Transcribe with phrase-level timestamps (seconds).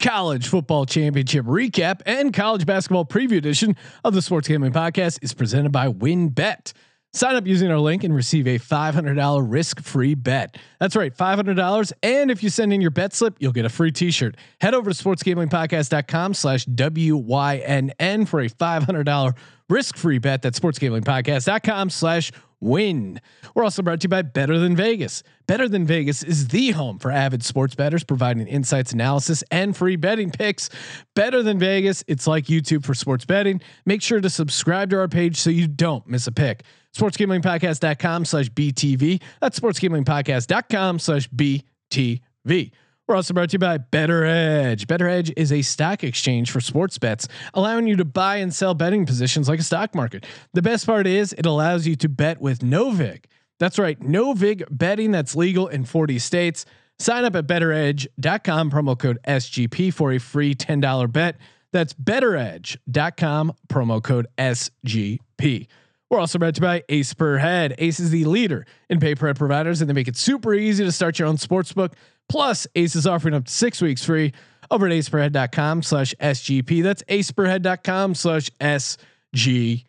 [0.00, 5.34] college football championship recap and college basketball preview edition of the Sports Gambling Podcast is
[5.34, 6.72] presented by WynnBET.
[7.12, 10.56] Sign up using our link and receive a $500 risk-free bet.
[10.78, 11.92] That's right, $500.
[12.04, 14.36] And if you send in your bet slip, you'll get a free t-shirt.
[14.60, 19.36] Head over to sportsgamblingpodcast.com slash W-Y-N-N for a $500
[19.68, 20.42] risk-free bet.
[20.42, 22.30] That's sportsgamblingpodcast.com slash
[22.60, 23.20] win.
[23.54, 25.24] We're also brought to you by Better Than Vegas.
[25.46, 29.96] Better Than Vegas is the home for avid sports bettors, providing insights, analysis, and free
[29.96, 30.70] betting picks.
[31.14, 33.60] Better Than Vegas, it's like YouTube for sports betting.
[33.84, 36.62] Make sure to subscribe to our page so you don't miss a pick.
[36.96, 39.22] Sportsgamblingpodcast.com slash BTV.
[39.40, 42.72] That's sportsgamblingpodcast.com slash BTV.
[43.10, 44.86] We're also brought to you by Bettor Edge.
[44.86, 48.72] Bettor Edge is a stock exchange for sports bets, allowing you to buy and sell
[48.72, 50.24] betting positions like a stock market.
[50.54, 53.26] The best part is it allows you to bet with no vig.
[53.58, 56.64] That's right, no vig betting that's legal in 40 states.
[57.00, 61.36] Sign up at bettoredge.com, promo code SGP for a free $10 bet.
[61.72, 65.66] That's bettoredge.com, promo code SGP.
[66.10, 67.76] We're also brought to you by Ace Per Head.
[67.78, 70.84] Ace is the leader in pay per head providers, and they make it super easy
[70.84, 71.92] to start your own sports book.
[72.28, 74.32] Plus, Ace is offering up to six weeks free
[74.72, 76.82] over at aceperhead.com slash SGP.
[76.82, 79.84] That's aceperhead.com slash SGP.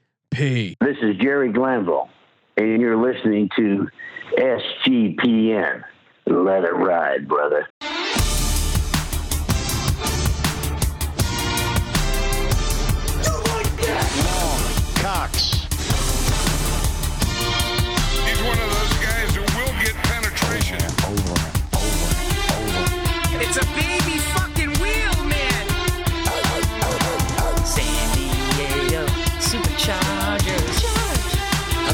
[0.79, 2.07] This is Jerry Glanville,
[2.55, 3.87] and you're listening to
[4.37, 5.83] SGPN.
[6.27, 7.67] Let it ride, brother.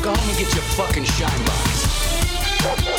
[0.07, 2.97] Go home and get your fucking shine box.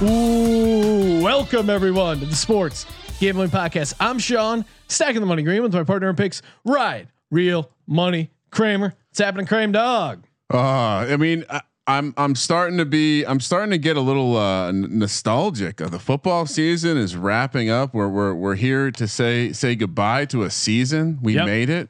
[0.00, 2.86] Ooh, welcome everyone to the Sports
[3.18, 3.94] Gambling Podcast.
[3.98, 8.94] I'm Sean, stacking the money green with my partner in picks, Ride, Real Money, Kramer.
[9.08, 10.24] What's happening, Kramer Dog?
[10.54, 14.36] Uh, I mean, I, I'm I'm starting to be I'm starting to get a little
[14.36, 15.78] uh, n- nostalgic.
[15.78, 17.92] The football season is wrapping up.
[17.92, 21.18] We're we're we're here to say say goodbye to a season.
[21.22, 21.46] We Yep.
[21.46, 21.88] made it.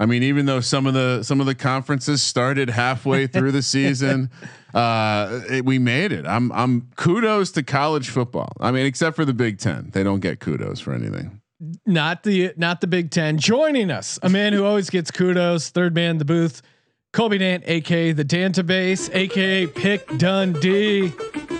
[0.00, 3.62] I mean, even though some of the some of the conferences started halfway through the
[3.62, 4.30] season,
[4.72, 6.26] uh, it, we made it.
[6.26, 8.50] I'm I'm kudos to college football.
[8.60, 11.42] I mean, except for the Big Ten, they don't get kudos for anything.
[11.84, 13.36] Not the not the Big Ten.
[13.36, 16.62] Joining us, a man who always gets kudos, third man in the booth,
[17.12, 21.12] Colby Dant, aka the Dantabase, aka Pick Dundee.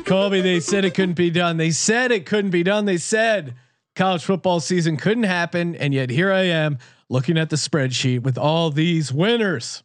[0.06, 1.58] Colby, they said it couldn't be done.
[1.58, 2.86] They said it couldn't be done.
[2.86, 3.54] They said
[3.94, 6.78] college football season couldn't happen, and yet here I am
[7.10, 9.82] looking at the spreadsheet with all these winners.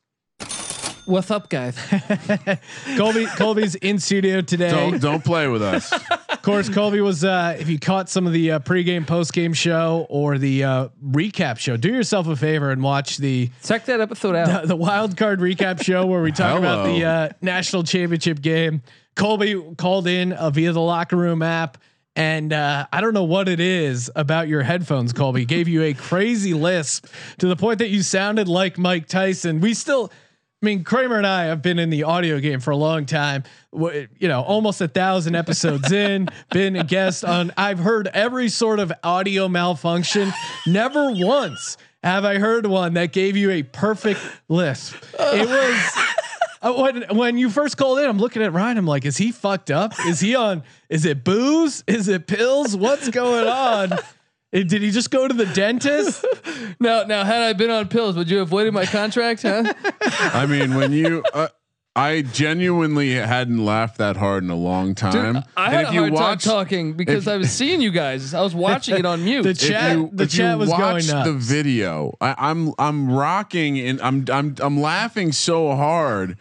[1.07, 1.77] What's up, guys?
[2.97, 4.71] Colby, Colby's in studio today.
[4.71, 5.91] Don't don't play with us.
[5.91, 7.23] Of course, Colby was.
[7.23, 11.59] Uh, if you caught some of the uh, pregame, postgame show or the uh, recap
[11.59, 14.61] show, do yourself a favor and watch the Check that episode out.
[14.63, 18.81] the, the wild card recap show where we talk about the uh, national championship game.
[19.15, 21.77] Colby called in uh, via the locker room app.
[22.15, 25.45] And uh, I don't know what it is about your headphones, Colby.
[25.45, 27.07] Gave you a crazy lisp
[27.39, 29.59] to the point that you sounded like Mike Tyson.
[29.59, 30.11] We still,
[30.61, 33.43] I mean, Kramer and I have been in the audio game for a long time.
[33.73, 37.51] You know, almost a thousand episodes in, been a guest on.
[37.57, 40.31] I've heard every sort of audio malfunction.
[40.65, 44.95] Never once have I heard one that gave you a perfect lisp.
[45.19, 46.24] It was.
[46.65, 48.79] Uh, when when you first called in, I'm looking at Ryan.
[48.79, 49.93] I'm like, is he fucked up?
[50.07, 50.63] Is he on?
[50.89, 51.83] Is it booze?
[51.85, 52.75] Is it pills?
[52.75, 53.93] What's going on?
[53.93, 53.97] Uh,
[54.51, 56.25] Did he just go to the dentist?
[56.79, 59.43] Now, now, had I been on pills, would you have voided my contract?
[59.43, 59.73] Huh?
[60.01, 61.47] I mean, when you, uh,
[61.97, 65.43] I genuinely hadn't laughed that hard in a long time.
[65.55, 67.79] I And had if a you hard watch- time talking because if- I was seeing
[67.79, 68.33] you guys.
[68.33, 69.43] I was watching it on mute.
[69.43, 71.27] The if chat, you, the if chat you was going watch nuts.
[71.29, 76.37] the video, I, I'm I'm rocking and I'm I'm I'm laughing so hard.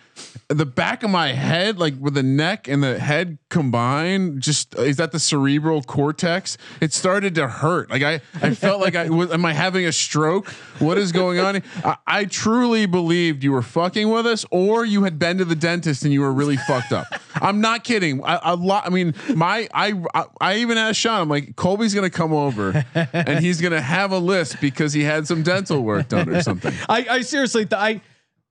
[0.57, 4.97] The back of my head, like with the neck and the head combined, just is
[4.99, 6.57] that the cerebral cortex?
[6.81, 7.91] It started to hurt.
[7.91, 9.33] Like I I felt like I was.
[9.33, 10.49] Am I having a stroke?
[10.79, 11.63] What is going on?
[11.85, 15.57] I, I truly believed you were fucking with us, or you had been to the
[15.57, 17.07] dentist and you were really fucked up.
[17.35, 18.25] I'm not kidding.
[18.25, 18.87] I, a lot.
[18.87, 21.21] I mean, my I, I I even asked Sean.
[21.23, 25.27] I'm like, Colby's gonna come over and he's gonna have a list because he had
[25.27, 26.73] some dental work done or something.
[26.89, 28.01] I, I seriously, th- I,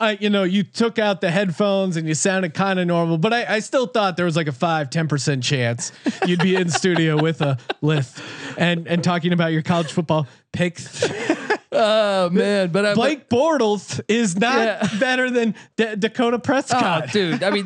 [0.03, 3.33] I, you know, you took out the headphones and you sounded kind of normal, but
[3.33, 5.91] I, I still thought there was like a five, 10% chance
[6.27, 8.19] you'd be in studio with a lisp
[8.57, 11.03] and, and talking about your college football picks.
[11.71, 14.87] oh man, but I, Blake Bortles is not Yeah.
[14.99, 17.11] better than D- Dakota oh, Prescott.
[17.11, 17.41] dude.
[17.41, 17.65] I mean,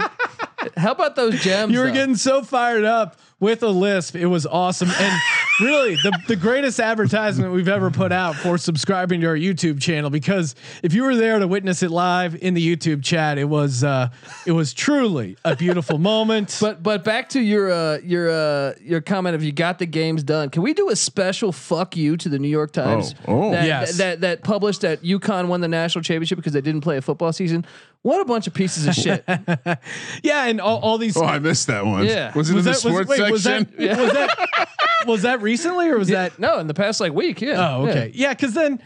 [0.75, 1.71] How about those gems?
[1.71, 1.93] You were though?
[1.93, 4.15] getting so fired up with a lisp.
[4.15, 4.89] It was awesome.
[4.89, 5.21] And
[5.61, 10.09] really the, the greatest advertisement we've ever put out for subscribing to our YouTube channel,
[10.09, 13.83] because if you were there to witness it live in the YouTube chat, it was,
[13.83, 14.09] uh,
[14.47, 16.57] it was truly a beautiful moment.
[16.67, 20.23] But but back to your uh, your uh, your comment of you got the games
[20.23, 20.49] done.
[20.49, 23.13] Can we do a special fuck you to the New York Times?
[23.27, 23.51] Oh, oh.
[23.51, 23.97] that, Yes.
[23.97, 27.31] that that published that UConn won the national championship because they didn't play a football
[27.31, 27.65] season.
[28.07, 29.21] What a bunch of pieces of shit.
[30.23, 30.45] yeah.
[30.45, 32.05] And all, all these, Oh, I missed that one.
[32.05, 32.31] Yeah.
[32.33, 33.75] Was it in the sports wait, was section?
[33.77, 34.69] that, was that,
[35.07, 37.75] was that recently or was that, no, in the past like week, yeah.
[37.75, 38.09] Oh, okay.
[38.15, 38.81] Yeah, because then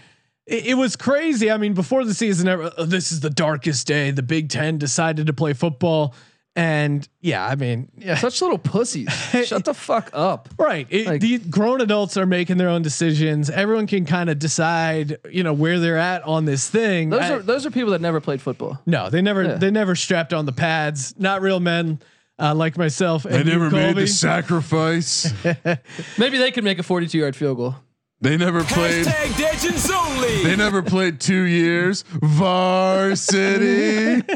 [0.48, 1.52] it, it was crazy.
[1.52, 4.10] I mean, before the season, ever, uh, this is the darkest day.
[4.10, 6.16] The Big Ten decided to play football,
[6.56, 9.10] and yeah, I mean, yeah, Such little pussies.
[9.46, 10.50] Shut the fuck up.
[10.58, 10.86] right.
[10.90, 13.50] It, Like- the grown adults are making their own decisions.
[13.50, 17.10] Everyone can kind of decide, you know, where they're at on this thing.
[17.10, 18.82] Those I- are those are people that never played football.
[18.86, 19.54] no, they never, Yeah.
[19.56, 21.14] they never strapped on the pads.
[21.18, 22.00] Not real men.
[22.40, 25.32] Uh, like myself, and I you, never made the sacrifice.
[26.18, 27.76] Maybe they could make a 42 yard field goal.
[28.22, 29.06] They never played.
[29.06, 30.44] Hashtag Legends only.
[30.44, 32.04] They never played two years.
[32.22, 34.22] Varsity.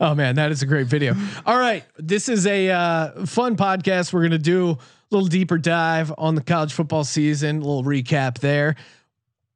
[0.00, 1.14] Oh man, that is a great video.
[1.44, 4.12] All right, this is a uh, fun podcast.
[4.12, 4.78] We're gonna do a
[5.10, 8.76] little deeper dive on the college football season, a little recap there.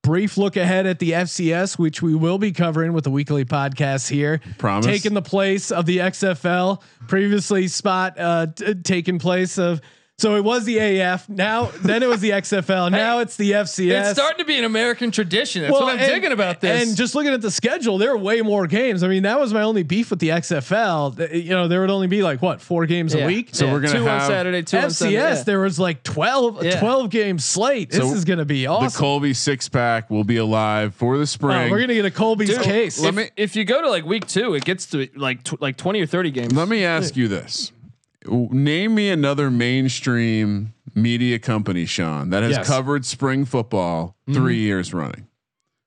[0.02, 4.10] Brief look ahead at the FCS, which we will be covering with the weekly podcast
[4.10, 4.40] here.
[4.58, 4.86] Promise.
[4.86, 9.80] Taking the place of the XFL, previously spot uh, t- taking place of.
[10.18, 11.28] So it was the AF.
[11.28, 12.92] Now, then it was the XFL.
[12.92, 14.10] Now it's the FCS.
[14.10, 15.62] It's starting to be an American tradition.
[15.62, 16.86] That's Well, what I'm and- digging about this.
[16.86, 19.02] And just looking at the schedule, there are way more games.
[19.02, 21.34] I mean, that was my only beef with the XFL.
[21.34, 23.24] You know, there would only be like what four games Yeah.
[23.24, 23.48] a week.
[23.52, 25.14] So we're gonna two on have Saturday, two on FCS, Sunday.
[25.14, 25.42] yeah.
[25.42, 26.78] there was like 12, Yeah.
[26.78, 27.90] 12 game slate.
[27.90, 28.88] This So is going to be awesome.
[28.92, 28.98] The.
[28.98, 31.68] Colby six pack will be alive for the Oh, spring.
[31.70, 33.00] we're gonna get a Colby's Dude, case.
[33.00, 35.60] let if, me- if you go to like week two, it gets to like tw-
[35.60, 36.52] like 20 or 30 games.
[36.52, 37.72] Let me ask you this.
[38.26, 42.58] Name me another mainstream media company, Sean, that has Yes.
[42.66, 42.72] Mm-hmm.
[42.72, 45.26] covered spring football 3 years running.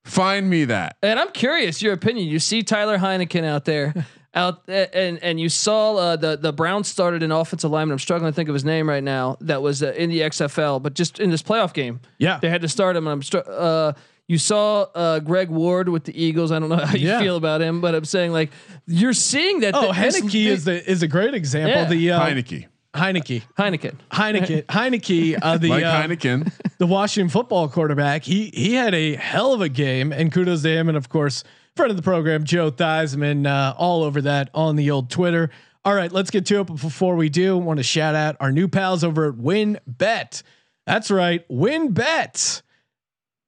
[0.03, 0.97] Find me that.
[1.01, 2.27] And I'm curious your opinion.
[2.27, 3.93] You see Tyler Heineken out there,
[4.35, 7.93] out and and you saw uh, the the Browns started an offensive lineman.
[7.93, 9.37] I'm struggling to think of his name right now.
[9.41, 12.37] That was uh, in the XFL, but just in this playoff game, Yeah.
[12.39, 13.07] they had to start him.
[13.07, 13.93] And I'm str- uh,
[14.27, 16.51] you saw uh, Greg Ward with the Eagles.
[16.51, 17.19] I don't know how you Yeah.
[17.19, 18.51] feel about him, but I'm saying like
[18.87, 19.75] you're seeing that.
[19.75, 21.71] oh, th- Heinicke is the is a great example.
[21.71, 21.85] Yeah.
[21.85, 22.65] The uh, Heinicke.
[22.95, 23.43] Heinicke.
[23.57, 23.95] Heineken.
[24.09, 26.49] Heinicke, Heinicke, uh, the Like uh, Heineken.
[26.77, 28.23] the Washington football quarterback.
[28.23, 31.43] He he had a hell of a game, and kudos to him, and of course,
[31.75, 35.49] friend of the program, Joe Theismann, uh, all over that on the old Twitter.
[35.83, 36.67] All right, let's get to it.
[36.67, 40.41] But before we do, want to shout out our new pals over at WynnBet.
[40.87, 42.61] That's right, WynnBet.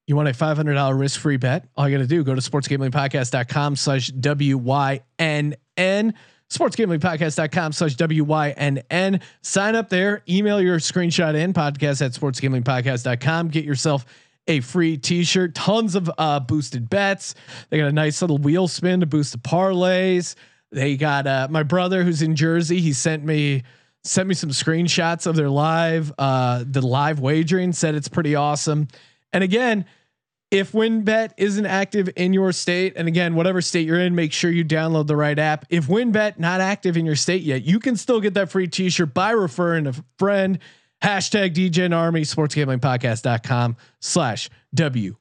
[0.07, 1.67] You want a $500 risk free bet?
[1.75, 5.53] All you got to do, go to sportsgamblingpodcast.com slash W-Y-N-N.
[6.49, 9.21] Sportsgamblingpodcast.com slash W-Y-N-N.
[9.41, 13.49] Sign up there, email your screenshot in, podcast at sportsgamblingpodcast.com.
[13.49, 14.05] Get yourself
[14.47, 17.35] a free t-shirt, tons of uh, boosted bets.
[17.69, 20.35] They got a nice little wheel spin to boost the parlays.
[20.71, 22.79] They got uh, my brother who's in Jersey.
[22.79, 23.63] He sent me
[24.03, 27.73] sent me some screenshots of their live uh, the live wagering.
[27.73, 28.87] Said it's pretty awesome.
[29.33, 29.85] And again,
[30.49, 34.49] if WynnBet isn't active in your state, and again, whatever state you're in, make sure
[34.49, 35.65] you download the right app.
[35.69, 39.13] If WynnBet not active in your state yet, you can still get that free t-shirt
[39.13, 40.59] by referring a friend.
[41.03, 45.15] Hashtag Degen Army, sportsgamblingpodcast.com slash W-Y-N-N.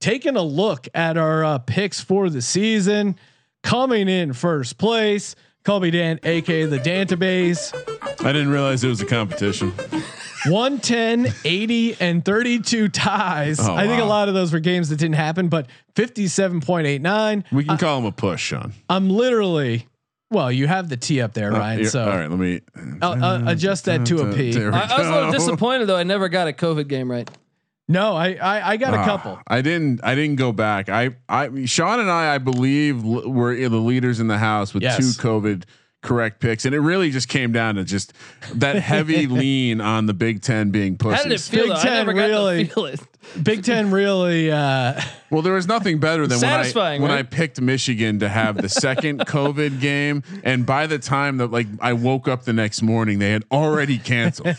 [0.00, 3.16] Taking a look at our uh, picks for the season.
[3.62, 5.36] Coming in first place,
[5.66, 7.74] Colby Dant, aka the Dantabase.
[8.24, 9.72] I didn't realize it was a competition.
[10.48, 13.58] 110, 80, and 32 ties.
[13.60, 17.44] Oh, I think a lot of those were games that didn't happen, but 57.89.
[17.50, 18.72] We can call him a push, Sean.
[18.88, 19.88] I'm literally,
[20.30, 21.84] well, you have the T up there, Uh, Ryan.
[21.86, 22.60] so all right, let me
[23.02, 24.52] I'll, I'll adjust that to a P.
[24.52, 25.96] There we I, I was a little disappointed though.
[25.96, 27.28] I never got a COVID game right.
[27.88, 29.38] No, I, I, I got a Ah, couple.
[29.46, 30.00] I didn't.
[30.02, 30.88] I didn't go back.
[30.88, 31.10] I.
[31.28, 31.66] I.
[31.66, 32.34] Sean and I.
[32.34, 34.96] I believe l- were the leaders in the house with Yes.
[34.96, 35.64] two COVID
[36.02, 38.12] correct picks, and it really just came down to just
[38.54, 41.16] that heavy lean on the Big Ten being pushed.
[41.18, 41.62] How did it feel?
[41.62, 41.76] Big though?
[41.78, 43.00] I Ten never got really- to feel it.
[43.42, 45.00] Big Ten really, uh,
[45.30, 47.10] Well, there was nothing better than when I Satisfying, when?
[47.10, 51.66] I picked Michigan to have the second COVID game, and by the time that like
[51.80, 54.54] I woke up the next morning, they had already canceled.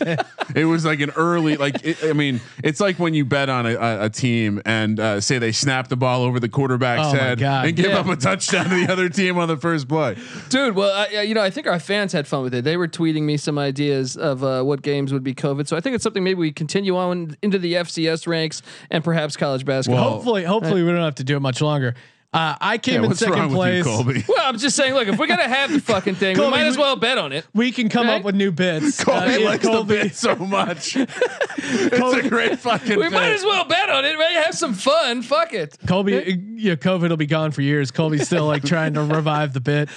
[0.54, 3.66] it was like an early like it, I mean, it's like when you bet on
[3.66, 7.16] a, a, a team and uh, say they snap the ball over the quarterback's Oh
[7.16, 7.98] head and give Yeah.
[8.00, 10.16] up a touchdown to the other team on the first play.
[10.50, 12.64] Dude, well, I, I- you know, I think our fans had fun with it.
[12.64, 15.66] They were tweeting me some ideas of uh, what games would be COVID.
[15.68, 18.60] So I think it's something maybe we continue on into the FCS ranks
[18.90, 20.10] and perhaps college basketball.
[20.10, 21.94] hopefully, hopefully we don't have to do it much longer.
[22.30, 23.86] Uh, I came Yeah, in second place.
[23.86, 26.66] you, Well, I'm just saying, look, if we're gonna have the fucking thing, we might
[26.66, 27.46] as well bet on it.
[27.54, 28.16] We can come Right?
[28.18, 29.02] up with new bits.
[29.02, 30.94] Colby Uh, yeah, likes Colby- the bit so much.
[31.56, 32.98] it's a great fucking.
[32.98, 34.44] We might as well bet on it, right?
[34.44, 35.22] Have some fun.
[35.22, 35.78] Fuck it.
[35.86, 37.90] Colby, uh, yeah, COVID will be gone for years.
[37.90, 39.88] Colby's still like trying to revive the bit.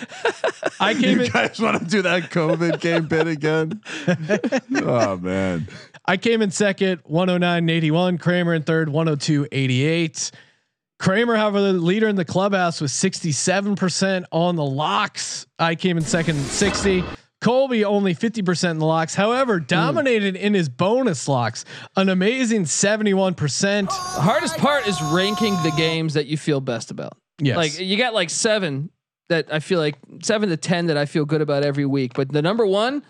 [0.80, 3.82] I came You in, guys want to do that COVID game bit again?
[4.77, 5.68] oh man.
[6.06, 8.22] I came in second, 109.81.
[8.22, 10.32] Kramer in third, 102.88.
[11.01, 15.48] Kramer, however, the leader in the clubhouse was 67% on the locks.
[15.58, 17.03] I came in second, 60.
[17.41, 19.15] Colby only 50% in the locks.
[19.15, 19.65] However, hmm.
[19.65, 21.65] dominated in his bonus locks,
[21.96, 23.88] an amazing 71%.
[23.88, 23.91] The
[24.22, 27.17] hardest part is ranking the games that you feel best about.
[27.39, 27.58] Yes.
[27.58, 28.91] Like you got like seven
[29.29, 32.13] that I feel like seven to ten that I feel good about every week.
[32.13, 33.03] But the number one,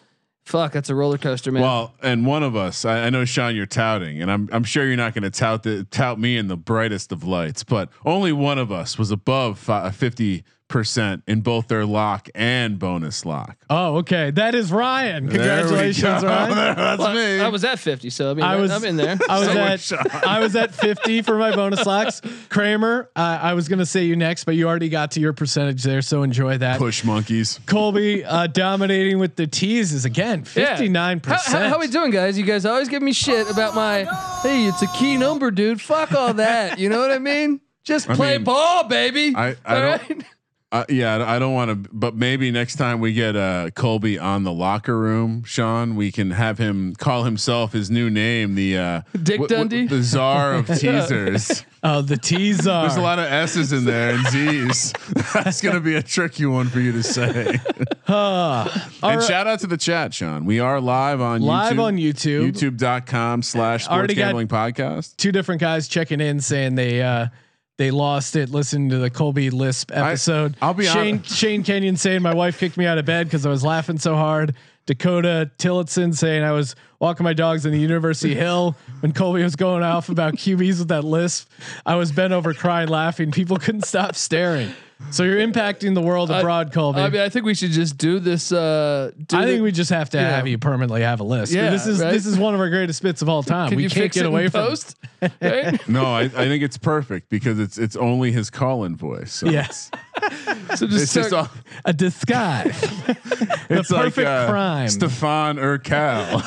[0.45, 1.63] fuck, that's a roller coaster, man.
[1.63, 4.85] Well, and one of us, I, I know Sean, you're touting, and I'm I'm sure
[4.85, 8.31] you're not going to tout the tout me in the brightest of lights, but only
[8.31, 13.57] one of us was above uh, fifty percent in both their lock and bonus lock.
[13.69, 14.31] Oh, okay.
[14.31, 15.27] That is Ryan.
[15.29, 16.23] Congratulations.
[16.23, 16.75] Ryan.
[16.75, 17.39] That's Well, me.
[17.39, 19.17] I was at fifty, so I mean, I I was- I'm in there.
[19.29, 20.25] I was So at.
[20.27, 22.21] I was at 50 for my bonus locks.
[22.49, 25.83] Kramer, uh, I was gonna say you next, but you already got to your percentage
[25.83, 26.77] there, so enjoy that.
[26.79, 27.59] Push monkeys.
[27.65, 31.25] Colby uh, dominating with the teases again, 59%.
[31.25, 32.37] How, how, how we doing, guys?
[32.37, 34.05] You guys always give me shit about my.
[34.41, 35.81] Hey, it's a key number, dude.
[35.81, 36.79] Fuck all that.
[36.79, 37.59] You know what I mean?
[37.83, 39.33] Just I play mean, ball, baby.
[39.35, 40.23] I- I All don't- right?
[40.71, 44.45] Uh, yeah, I don't want to, but maybe next time we get uh, Colby on
[44.45, 49.01] the locker room, Sean, we can have him call himself his new name, the uh,
[49.21, 49.87] Dick Dundee?
[49.87, 51.65] the czar of teasers.
[51.83, 52.65] Oh, the teaser.
[52.65, 54.93] There's a lot of S's in there and Z's.
[55.33, 57.59] That's gonna be a tricky one for you to say.
[58.07, 60.45] and shout out to the chat, Sean.
[60.45, 61.45] We are live on YouTube.
[61.47, 62.51] Live YouTube, on YouTube.
[62.51, 65.17] YouTube.com slash sports gambling podcast.
[65.17, 67.29] Two different guys checking in saying they uh
[67.81, 70.55] they lost it listening to the Colby Lisp episode.
[70.61, 73.43] I'll be Shane honest- Shane Kenyon saying my wife kicked me out of bed because
[73.43, 74.53] I was laughing so hard.
[74.85, 79.55] Dakota Tillotson saying I was walking my dogs in the University Hill when Colby was
[79.55, 81.49] going off about QBs with that lisp.
[81.83, 83.31] I was bent over crying laughing.
[83.31, 84.73] People couldn't stop staring.
[85.09, 86.99] So you're impacting the world abroad, Colby.
[87.01, 88.51] I mean, I think we should just do this.
[88.51, 90.29] Uh, do I the- think we just have to yeah.
[90.35, 91.51] have you permanently have a list.
[91.51, 92.11] Yeah, this is right?
[92.13, 93.69] this is one of our greatest bits of all time.
[93.69, 94.97] Can we you can't fix get it away in from post?
[95.41, 95.87] Right?
[95.87, 99.33] No, I, I think it's perfect because it's it's only his call-in voice.
[99.33, 99.91] So Yes,
[100.75, 101.49] So just It's just start- all,
[101.85, 102.81] a disguise.
[103.69, 104.89] it's perfect like uh, crime.
[104.89, 106.41] Stefan Urquelle.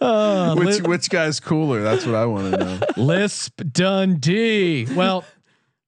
[0.00, 1.82] Uh, which Li- which guy's cooler?
[1.82, 2.80] That's what I want to know.
[2.96, 4.86] Lisp Dundee.
[4.94, 5.24] Well,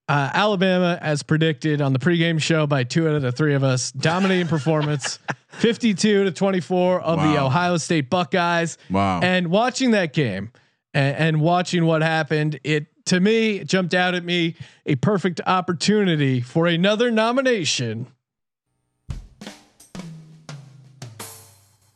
[0.08, 3.64] uh, Alabama, as predicted on the pregame show by two out of the three of
[3.64, 5.18] us, dominating performance,
[5.48, 8.76] fifty-two to twenty-four of the Ohio State Buckeyes.
[8.90, 9.20] Wow.
[9.22, 10.50] And watching that game
[10.92, 15.40] and, and watching what happened, it to me it jumped out at me a perfect
[15.46, 18.06] opportunity for another nomination.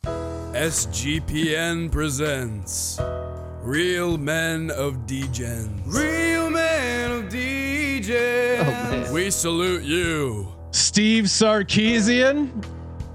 [0.03, 2.99] SGPN presents
[3.61, 5.69] Real Men of Degens.
[5.85, 7.78] Real Men of Degens.
[8.07, 10.47] Oh, we salute you.
[10.71, 12.65] Steve Sarkisian.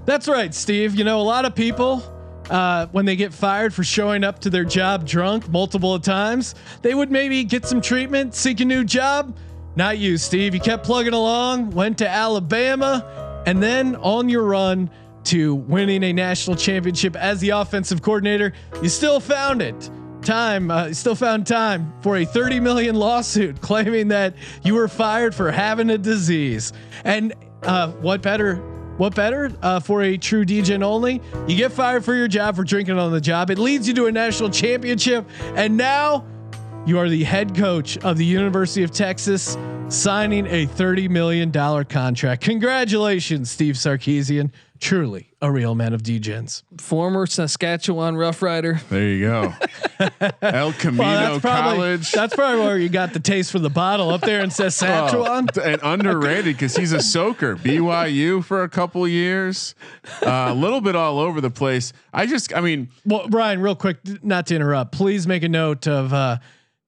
[0.05, 0.93] That's right, Steve.
[0.95, 2.03] You know, a lot of people,
[2.49, 6.93] uh, when they get fired for showing up to their job drunk multiple times, they
[6.93, 9.35] would maybe get some treatment, seek a new job.
[9.75, 10.53] Not you, Steve.
[10.53, 14.89] You kept plugging along, went to Alabama, and then on your run
[15.25, 19.89] to winning a national championship as the offensive coordinator, you still found it.
[20.25, 25.35] Time, uh, still found time for a 30 million lawsuit claiming that you were fired
[25.35, 26.73] for having a disease.
[27.03, 28.55] And uh, what better?
[28.97, 31.21] What better uh, for a true degen only?
[31.47, 33.51] You get fired for your job for drinking on the job.
[33.51, 36.25] It leads you to a national championship, and now
[36.87, 39.57] you are the head coach of the University of Texas,
[39.89, 42.41] signing a $30 million contract.
[42.41, 44.51] Congratulations, Steve Sarkisian.
[44.79, 46.63] Truly a real man of degens.
[46.79, 48.81] former Saskatchewan Rough Rider.
[48.89, 49.53] There you go.
[50.41, 52.11] El Camino Well, that's probably College.
[52.11, 55.47] that's probably where you got the taste for the bottle up there in Saskatchewan.
[55.55, 57.55] Oh, and underrated because he's a soaker.
[57.65, 59.75] BYU for a couple years,
[60.21, 61.93] uh, a little bit all over the place.
[62.13, 65.87] I just, I mean, Well, Brian, real quick, not to interrupt, please make a note
[65.87, 66.37] of uh,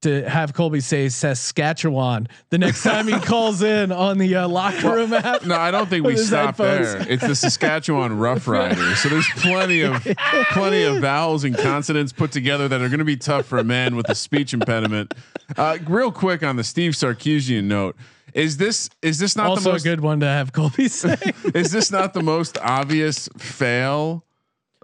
[0.02, 4.94] to have Colby say Saskatchewan the next time he calls in on the uh, locker
[4.94, 5.46] room app.
[5.46, 6.98] no, I don't think we stop there.
[7.10, 9.00] It's the Saskatchewan Rough Riders.
[9.00, 10.04] So there's plenty of
[10.52, 13.64] plenty of vowels and consonants put together that are going to be tough for a
[13.64, 15.14] man with a speech impediment.
[15.58, 17.96] Uh, real quick on the Steve Sarkisian note.
[18.34, 21.18] Is this is this not the Also, a most good one to have Colby say.
[21.56, 24.24] is this not the most obvious fail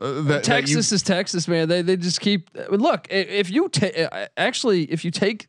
[0.03, 1.67] uh, that, that you- Texas is Texas, man.
[1.69, 3.07] They they just keep look.
[3.09, 5.47] If you uh, actually, if you take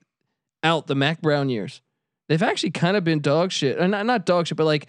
[0.62, 1.82] out the Mack Brown years,
[2.28, 4.86] they've actually kind of been dog shit, and not, not dog shit, but like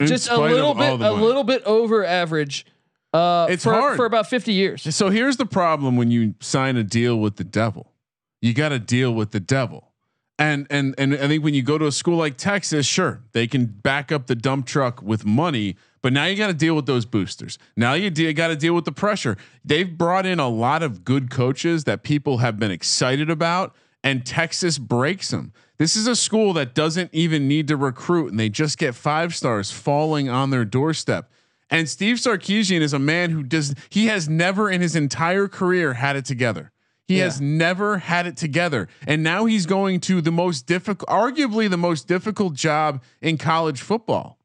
[0.00, 2.64] just a little bit, a little bit over average.
[3.12, 3.96] Uh, It's for, hard.
[3.96, 4.94] for about fifty years.
[4.96, 7.92] So here's the problem when you sign a deal with the devil.
[8.40, 9.92] You got to deal with the devil.
[10.38, 13.46] And and and I think when you go to a school like Texas, sure, they
[13.46, 16.86] can back up the dump truck with money, but now you got to deal with
[16.86, 17.58] those boosters.
[17.76, 19.36] Now you de- got to deal with the pressure.
[19.64, 24.26] They've brought in a lot of good coaches that people have been excited about, and
[24.26, 25.52] Texas breaks them.
[25.78, 29.34] This is a school that doesn't even need to recruit, and they just get five
[29.34, 31.30] stars falling on their doorstep.
[31.70, 35.94] And Steve Sarkisian is a man who does he has never in his entire career
[35.94, 36.70] had it together.
[37.08, 38.88] He has never had it together.
[39.06, 43.80] And now he's going to the most difficult arguably the most difficult job in college
[43.80, 44.38] football.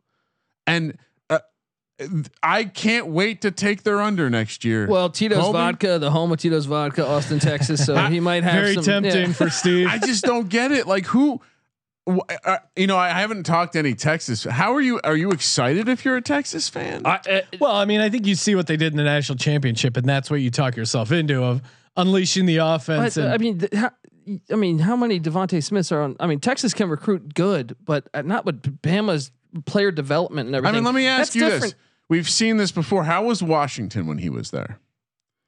[0.65, 0.97] And
[2.43, 4.87] I can't wait to take their under next year.
[4.87, 5.57] Well, Tito's Colby?
[5.57, 7.85] vodka, the home of Tito's vodka, Austin, Texas.
[7.85, 9.33] So he might have Very some, tempting yeah.
[9.33, 9.87] for Steve.
[9.91, 10.85] I just don't get it.
[10.87, 11.41] Like who
[12.45, 14.45] uh, you know, I haven't talked to any Texas.
[14.45, 14.99] How are you?
[15.03, 17.01] Are you excited if you're a Texas fan?
[17.05, 19.37] I, uh, Well, I mean, I think you see what they did in the national
[19.37, 21.61] championship, and that's what you talk yourself into of
[21.97, 23.15] unleashing the offense.
[23.15, 23.91] But, and, I mean, th- how,
[24.49, 26.15] I mean, how many DeVonta Smiths are on?
[26.19, 29.31] I mean, Texas can recruit good, but uh, not with Bama's
[29.65, 30.75] player development and I everything.
[30.75, 31.63] mean, let me ask That's you different.
[31.63, 31.75] this.
[32.09, 33.03] We've seen this before.
[33.03, 34.79] How was Washington when he was there?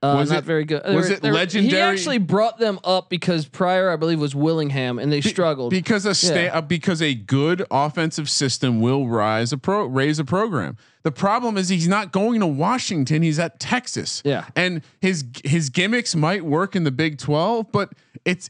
[0.02, 0.82] Uh, Was not it- very good.
[0.86, 4.98] was were- it were- He actually brought them up because prior, I believe, was Willingham,
[4.98, 5.72] and they struggled.
[5.72, 6.58] because a sta- Yeah.
[6.58, 10.78] uh, because a good offensive system will rise a pro raise a program.
[11.04, 13.24] The problem is he's not going to Washington.
[13.24, 14.22] He's at Texas.
[14.24, 14.46] Yeah.
[14.56, 17.92] and his his gimmicks might work in the Big Twelve, but
[18.24, 18.50] it's.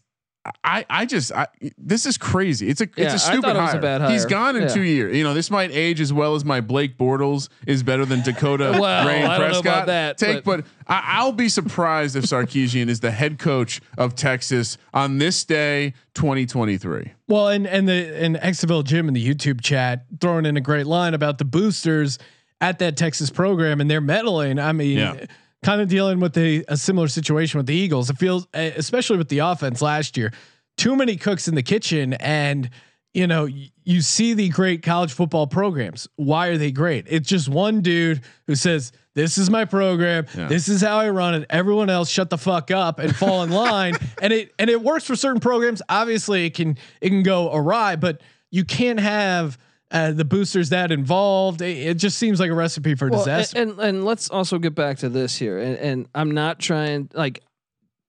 [0.63, 2.69] I, I just I, this is crazy.
[2.69, 3.81] It's a Yeah, it's I a stupid thought it was a hire.
[3.99, 4.29] bad He's hire.
[4.29, 4.67] gone in Yeah.
[4.69, 5.15] two years.
[5.15, 8.77] You know this might age as well as my Blake Bortles is better than Dakota
[8.79, 10.43] Well, Rain I don't know Prescott about that, take.
[10.45, 15.17] but- But, I, I'll be surprised if Sarkisian is the head coach of Texas on
[15.19, 17.11] this day, 2023.
[17.27, 17.93] Well, and and the
[18.23, 22.17] and XFL Jim in the YouTube chat throwing in a great line about the boosters
[22.61, 24.57] at that Texas program and they're meddling.
[24.57, 25.25] I mean, Yeah.
[25.63, 28.09] Kind of dealing with a, a similar situation with the Eagles.
[28.09, 30.31] It feels, especially with the offense last year,
[30.77, 32.69] too many cooks in the kitchen, and
[33.13, 36.07] you know y- you see the great college football programs.
[36.15, 37.05] Why are they great?
[37.09, 38.91] It's just one dude who says.
[39.15, 40.27] This is my program.
[40.47, 41.45] This is how I run it.
[41.49, 43.95] Everyone else shut the fuck up and fall in line.
[44.21, 45.81] and it and it works for certain programs.
[45.89, 49.57] Obviously, it can it can go awry, but you can't have
[49.91, 51.61] uh, the boosters that involved.
[51.61, 53.59] It, it just seems like a recipe for Well, disaster.
[53.61, 55.57] and, and and let's also get back to this here.
[55.57, 57.41] And, and I'm not trying like,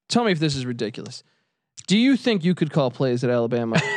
[0.09, 1.23] tell me if this is ridiculous.
[1.87, 3.81] Do you think you could call plays at Alabama?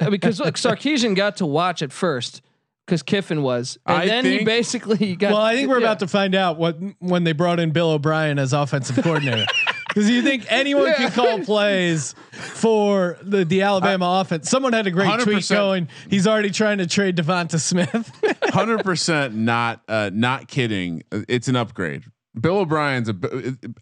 [0.00, 2.42] Uh, because look, Sarkisian got to watch it first
[2.86, 5.32] because Kiffin was, and I then he think- basically got.
[5.32, 5.86] well, I think we're yeah.
[5.86, 9.46] about to find out what when they brought in Bill O'Brien as offensive coordinator.
[9.88, 14.48] Because you think anyone can call plays for the, the Alabama offense?
[14.48, 15.50] Someone had a great tweet 100%.
[15.50, 15.88] going.
[16.08, 18.10] He's already trying to trade Devonta Smith.
[18.44, 21.02] Hundred percent, not uh, not kidding.
[21.10, 22.04] It's an upgrade.
[22.38, 23.16] Bill O'Brien's a,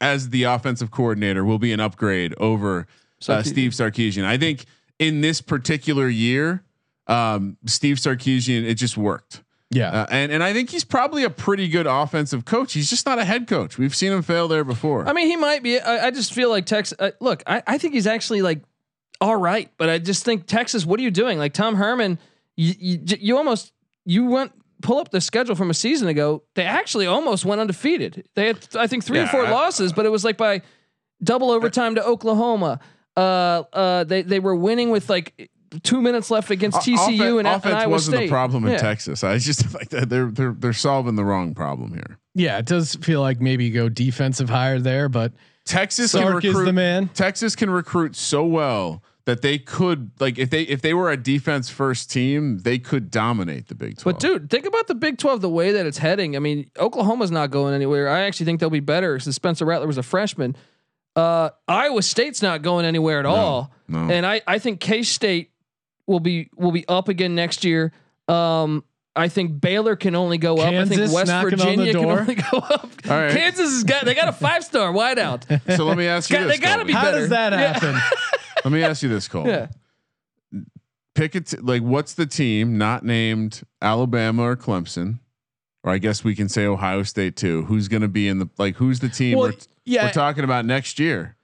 [0.00, 2.84] as the offensive coordinator will be an upgrade over uh,
[3.20, 3.46] Sarkisian.
[3.46, 4.24] Steve Sarkisian.
[4.24, 4.64] I think
[4.98, 6.62] in this particular year,
[7.06, 9.42] um, Steve Sarkisian it just worked.
[9.70, 12.72] Yeah, Uh, and and I think he's probably a pretty good offensive coach.
[12.72, 13.78] He's just not a head coach.
[13.78, 15.08] We've seen him fail there before.
[15.08, 15.80] I mean, he might be.
[15.80, 16.96] I, I just feel like Texas.
[16.98, 18.60] Uh, look, I, I think he's actually like
[19.20, 20.86] all right, but I just think Texas.
[20.86, 21.38] What are you doing?
[21.38, 22.18] Like Tom Herman,
[22.56, 23.72] you you, you almost
[24.04, 24.52] you went
[24.82, 26.42] pull up the schedule from a season ago.
[26.54, 28.28] They actually almost went undefeated.
[28.34, 30.62] They had I think three or four I- losses, but it was like by
[31.22, 32.78] double overtime to Oklahoma.
[33.16, 35.50] Uh, uh, they they were winning with like
[35.82, 38.26] two minutes left against TCU Offen- and, and offense Iowa wasn't State.
[38.26, 38.78] the problem in Yeah.
[38.78, 39.24] Texas.
[39.24, 42.18] I just like that they're they're they're solving the wrong problem here.
[42.34, 42.58] yeah.
[42.58, 45.32] It does feel like maybe go defensive higher there, but
[45.64, 47.08] Texas can Sark is recruit, the man.
[47.08, 51.16] Texas can recruit so well that they could like if they if they were a
[51.16, 54.14] defense first team, they could dominate the Big Twelve.
[54.16, 56.36] But dude, think about the Big Twelve, the way that it's heading.
[56.36, 58.08] I mean, Oklahoma's not going anywhere.
[58.08, 60.54] I actually think they'll be better since Spencer Rattler was a freshman.
[61.16, 64.00] Uh, Iowa State's not going anywhere at all, no.
[64.10, 65.50] and I I think K State
[66.06, 67.92] will be will be up again next year.
[68.28, 70.72] Um, I think Baylor can only go up.
[70.74, 72.90] I think West knocking on Virginia can only go up.
[73.08, 73.32] All right.
[73.32, 75.44] Kansas has got they got a five star wideout.
[75.76, 76.56] so let me ask you Got- this.
[76.56, 77.18] they gotta be how better.
[77.20, 77.72] does that Yeah.
[77.72, 77.96] happen?
[78.64, 79.46] Let me ask you this, Cole.
[79.46, 79.68] Yeah.
[81.14, 85.20] Pick it like what's the team not named Alabama or Clemson?
[85.82, 87.64] Or I guess we can say Ohio State too.
[87.66, 88.76] Who's going to be in the like?
[88.76, 90.06] Who's the team Well, we're, yeah.
[90.06, 91.36] we're talking about next year?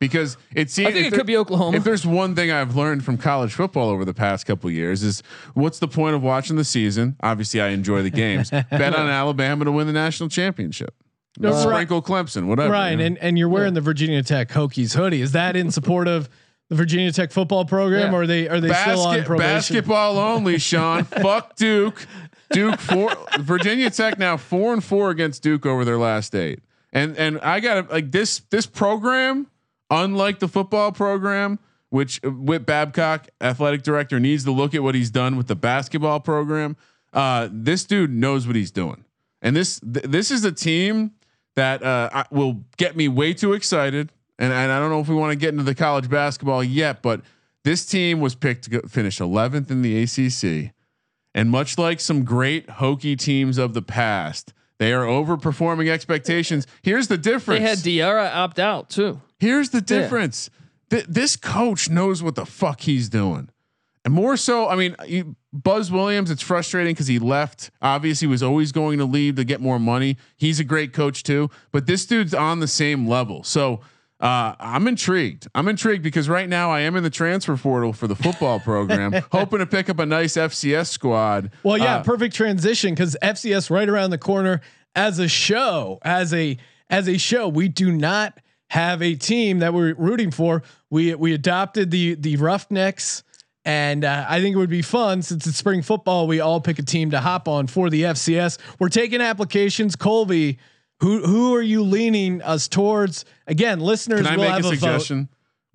[0.00, 1.76] Because it seems I think it there- could be Oklahoma.
[1.76, 5.22] If there's one thing I've learned from college football over the past couple years is
[5.54, 7.16] what's the point of watching the season?
[7.20, 8.50] Obviously, I enjoy the games.
[8.50, 10.94] Bet on Alabama to win the national championship.
[11.40, 11.62] No, right.
[11.62, 12.72] Sprinkle Clemson, whatever.
[12.72, 13.06] Ryan, you know?
[13.06, 15.20] and, and you're wearing the Virginia Tech Hokies hoodie.
[15.20, 16.28] Is that in support of
[16.68, 18.18] the Virginia Tech football program, Yeah.
[18.18, 19.54] or are they are they still on Basket, probation?
[19.56, 21.04] basketball only, Sean.
[21.22, 22.06] Fuck Duke.
[22.50, 23.12] Duke four.
[23.40, 26.60] Virginia Tech now four and four against Duke over their last eight.
[26.92, 29.46] And and I got to like this this program,
[29.90, 31.58] unlike the football program,
[31.90, 35.56] which uh, Whit Babcock, athletic director, needs to look at what he's done with the
[35.56, 36.76] basketball program.
[37.12, 39.04] Uh, this dude knows what he's doing,
[39.40, 41.12] and this th- this is a team
[41.56, 44.12] that uh, will get me way too excited.
[44.38, 47.02] And, and I don't know if we want to get into the college basketball yet,
[47.02, 47.22] but
[47.64, 50.72] this team was picked to go, finish 11th in the ACC.
[51.34, 56.66] And much like some great Hokie teams of the past, they are overperforming expectations.
[56.82, 59.20] Here's the difference: They had Diarra opt out too.
[59.38, 60.50] Here's the difference.
[60.90, 63.50] Th- this coach knows what the fuck he's doing.
[64.04, 67.70] And more so, I mean, you, Buzz Williams, it's frustrating because he left.
[67.82, 70.16] Obviously, he was always going to leave to get more money.
[70.36, 73.42] He's a great coach too, but this dude's on the same level.
[73.44, 73.80] So
[74.20, 75.46] uh, I'm intrigued.
[75.54, 79.12] I'm intrigued because right now I am in the transfer portal for the football program,
[79.30, 81.50] hoping to pick up a nice FCS squad.
[81.62, 84.60] Well, yeah, Uh, perfect transition because FCS right around the corner.
[84.94, 86.56] As a show, as a
[86.88, 88.38] as a show, we do not
[88.70, 90.62] have a team that we're rooting for.
[90.90, 93.22] We we adopted the the Roughnecks,
[93.64, 96.26] and uh, I think it would be fun since it's spring football.
[96.26, 98.58] We all pick a team to hop on for the FCS.
[98.78, 99.96] We're taking applications.
[99.96, 100.58] Colby,
[101.00, 103.24] who who are you leaning us towards?
[103.46, 105.26] Again, listeners Can I will make have a a, vote.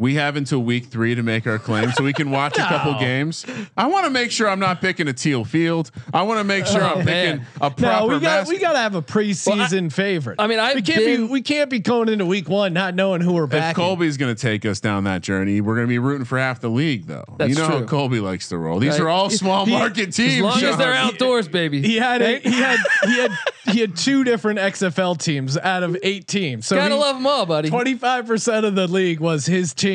[0.03, 0.13] Suggestion?
[0.13, 2.93] We have until week three to make our claim, so we can watch a couple
[2.99, 3.45] games.
[3.77, 5.91] I want to make sure I'm not picking a teal field.
[6.13, 7.81] I want to make sure I'm oh, picking a proper.
[7.81, 10.39] No, we got we got to have a preseason favorite.
[10.39, 13.21] I mean, I've we can't be we can't be going into week one not knowing
[13.21, 13.75] who we're If.
[13.75, 16.59] Colby's going to take us down that journey, we're going to be rooting for half
[16.59, 17.23] the league, though.
[17.37, 17.83] That's you know how.
[17.83, 18.79] Colby likes to roll.
[18.79, 19.01] These Right.
[19.01, 20.35] are all small He- market teams.
[20.35, 21.81] As long as they're outdoors, baby.
[21.81, 23.31] he had a, he had he had
[23.71, 26.67] he had two different XFL teams out of eight teams.
[26.67, 27.69] So Gotta love them all, buddy.
[27.69, 29.92] twenty five percent of the league was his team.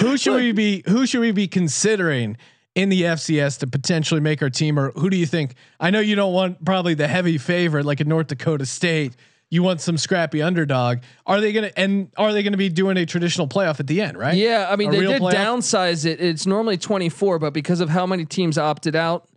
[0.00, 0.82] Who should we be?
[0.88, 2.36] Who should we be considering
[2.74, 4.78] in the FCS to potentially make our team?
[4.78, 5.54] Or who do you think?
[5.78, 9.14] I know you don't want probably the heavy favorite like a North Dakota State.
[9.50, 10.98] You want some scrappy underdog.
[11.26, 14.16] Are they gonna and are they gonna be doing a traditional playoff at the end?
[14.16, 14.34] Right?
[14.34, 15.34] Yeah, I mean A they did playoff?
[15.34, 16.20] downsize it.
[16.22, 19.28] It's normally 24, but because of how many teams opted out,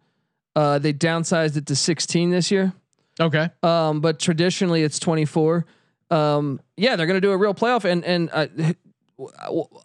[0.55, 2.71] uh, they downsized it to 16 this year.
[3.19, 3.49] Okay.
[3.61, 5.65] Um, but traditionally it's 24.
[6.11, 7.83] Um, yeah, they're gonna do a real playoff.
[7.83, 8.47] And and uh,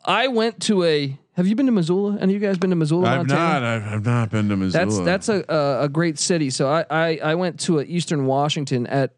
[0.04, 1.16] I went to a.
[1.34, 2.18] Have you been to Missoula?
[2.20, 3.08] Any of you guys been to Missoula?
[3.08, 3.60] I've Montana?
[3.60, 3.62] not.
[3.62, 5.04] I've, I've not been to Missoula.
[5.04, 6.50] That's that's a a, a great city.
[6.50, 9.14] So I, I I went to a Eastern Washington at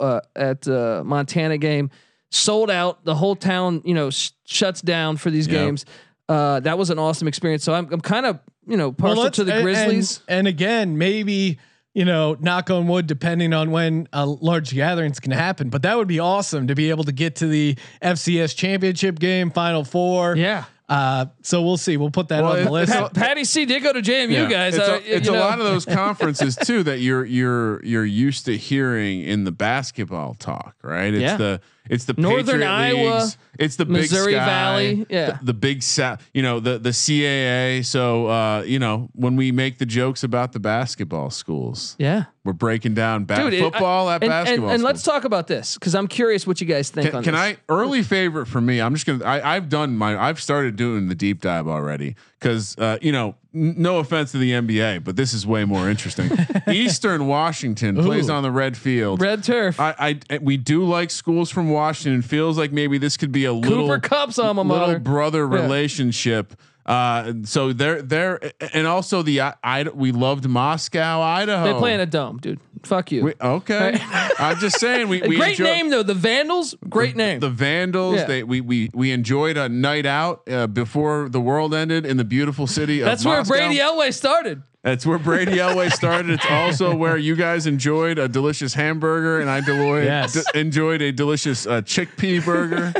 [0.00, 1.90] uh, at uh, Montana game,
[2.30, 3.04] sold out.
[3.04, 5.54] The whole town you know sh- shuts down for these Yep.
[5.56, 5.84] games.
[6.28, 7.64] Uh, that was an awesome experience.
[7.64, 10.20] So I'm I'm kind of you know partial let's- to the and- Grizzlies.
[10.28, 11.58] And, and again, maybe
[11.96, 15.70] you know, knock on wood, depending on when uh, large gatherings can happen.
[15.70, 19.50] But that would be awesome to be able to get to the FCS championship game,
[19.50, 20.36] Final Four.
[20.36, 20.64] yeah.
[20.88, 21.96] Uh, so we'll see.
[21.96, 22.92] We'll put that Well, on the list.
[22.92, 24.48] it's Pat, Patty C did go to JMU, Yeah.
[24.48, 24.76] guys.
[24.76, 28.04] It's, Uh, a, it's you a lot of those conferences too that you're you're you're
[28.04, 31.12] used to hearing in the basketball talk, right?
[31.12, 31.36] It's Yeah.
[31.38, 35.26] the it's the Northern Patriot Iowa, Leagues, it's the Missouri Big Sky, Valley, yeah.
[35.32, 37.84] the, the Big South, you know, the the CAA.
[37.84, 42.24] So uh, you know, when we make the jokes about the basketball schools, Yeah.
[42.44, 44.68] we're breaking down ba- Dude, it- football I- at and, basketball.
[44.68, 47.24] And, and let's talk about this because I'm curious what you guys think Can, on
[47.24, 47.34] can.
[47.34, 48.80] I early favorite for me?
[48.80, 49.24] I'm just gonna.
[49.24, 50.16] I, I've done my.
[50.20, 54.38] I've started doing the deep dive already because uh, you know, n- no offense to
[54.38, 56.30] the NBA, but this is way more interesting.
[56.68, 59.20] Eastern Washington plays on the red field.
[59.20, 59.80] Red turf.
[59.80, 62.22] I, I we do like schools from Washington.
[62.22, 64.98] Feels like maybe this could be a Cooper little Kupp's alma little mater.
[64.98, 65.62] brother Yeah.
[65.62, 66.54] relationship.
[66.86, 71.72] Uh, so they're they're and also the I, I we loved Moscow, Idaho.
[71.72, 72.60] They play in a dome, dude.
[72.84, 73.24] Fuck you.
[73.24, 73.98] We, okay,
[74.38, 76.04] I'm just saying we, we great enjoy- name though.
[76.04, 76.76] The Vandals.
[76.88, 77.40] Great name.
[77.40, 78.16] the Vandals.
[78.18, 78.24] Yeah.
[78.26, 82.24] They we we we enjoyed a night out uh, before the world ended in the
[82.24, 83.54] beautiful city of That's where Moscow.
[83.56, 84.62] Brady Elway started.
[84.82, 86.30] That's where Brady Elway started.
[86.30, 90.34] It's also where you guys enjoyed a delicious hamburger, and I Deloy Yes.
[90.34, 92.92] d- enjoyed a delicious uh, chickpea burger.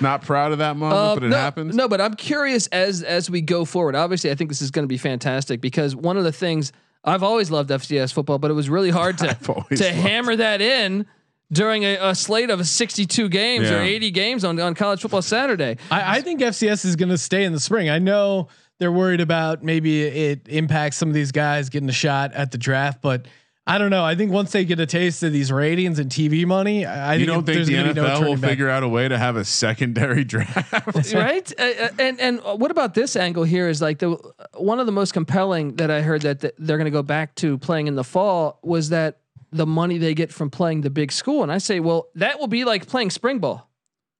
[0.00, 1.74] Not proud of that moment, Uh, but it no, happened.
[1.74, 3.94] No, but I'm curious as as we go forward.
[3.94, 6.72] Obviously, I think this is going to be fantastic because one of the things
[7.04, 9.34] I've always loved FCS football, but it was really hard to
[9.76, 11.06] to loved hammer that in
[11.52, 15.76] during a, a slate of 62 games or 80 games on on college football Saturday.
[15.90, 17.90] I, I think FCS is going to stay in the spring.
[17.90, 22.32] I know they're worried about maybe it impacts some of these guys getting a shot
[22.32, 23.26] at the draft, but
[23.66, 24.04] I don't know.
[24.04, 27.14] I think once they get a taste of these ratings and TV money, I, I
[27.14, 28.50] you don't think there's the gonna no NFL will back.
[28.50, 31.12] figure out a way to have a secondary draft?
[31.14, 31.52] right?
[31.58, 33.68] Uh, uh, and and what about this angle here?
[33.68, 34.16] Is like the
[34.54, 37.34] one of the most compelling that I heard that, that they're going to go back
[37.36, 41.10] to playing in the fall was that the money they get from playing the big
[41.10, 43.70] school, and I say, well, that will be like playing spring ball.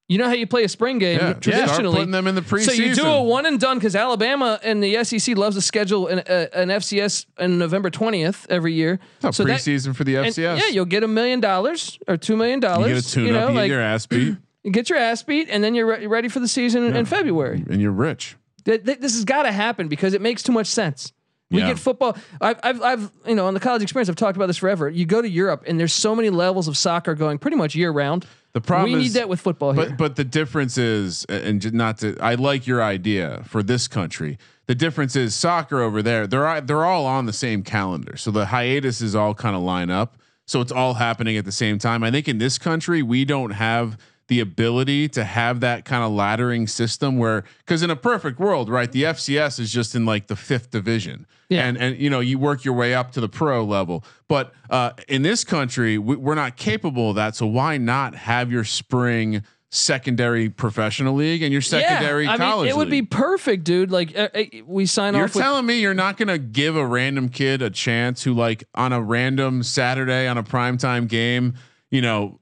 [0.07, 1.95] You know how you play a spring game Yeah, traditionally.
[1.97, 2.65] putting them in the preseason.
[2.67, 6.09] So you do a one and done because Alabama and the SEC loves to schedule
[6.09, 9.01] an, uh, an FCS on November twentieth every year.
[9.23, 10.59] No, so that- preseason for the and, FCS.
[10.61, 12.89] yeah, you'll get a million dollars or two million dollars.
[12.89, 15.49] you get a tune up, you get your ass beat, you get your ass beat,
[15.49, 17.65] and then you're re- ready for the season in- in February.
[17.71, 18.37] and you're rich.
[18.67, 21.15] Th- th- This has got to happen because it makes too much sense.
[21.51, 21.69] We Yeah.
[21.69, 22.17] get football.
[22.43, 24.89] I've, I've, I've, you know, on the college experience, I've talked about this forever.
[24.91, 27.91] You go to Europe, and there's so many levels of soccer going pretty much year
[27.91, 28.27] round.
[28.55, 29.87] The problem we is, need that with football here.
[29.89, 34.39] But but the difference is, and not to, I like your idea for this country.
[34.67, 36.29] The difference is soccer over there.
[36.29, 40.17] They're they're all on the same calendar, so the hiatuses all kind of line up.
[40.47, 42.05] So it's all happening at the same time.
[42.05, 46.13] I think in this country we don't have the ability to have that kind of
[46.13, 50.29] laddering system where because in a perfect world, right, the FCS is just in like
[50.29, 51.27] the fifth division.
[51.49, 51.67] Yeah.
[51.67, 54.93] And and you know you work your way up to the pro level, but uh,
[55.09, 57.37] in this country we, we're not capable of that.
[57.37, 62.67] So why not have your spring secondary professional league and your secondary yeah, I college?
[62.67, 63.91] mean, it would be perfect, dude.
[63.91, 65.19] Like uh, uh, we sign off.
[65.19, 65.35] You're off.
[65.35, 68.93] With, telling me you're not gonna give a random kid a chance who like on
[68.95, 71.55] a random Saturday on a primetime game,
[71.91, 72.41] you know,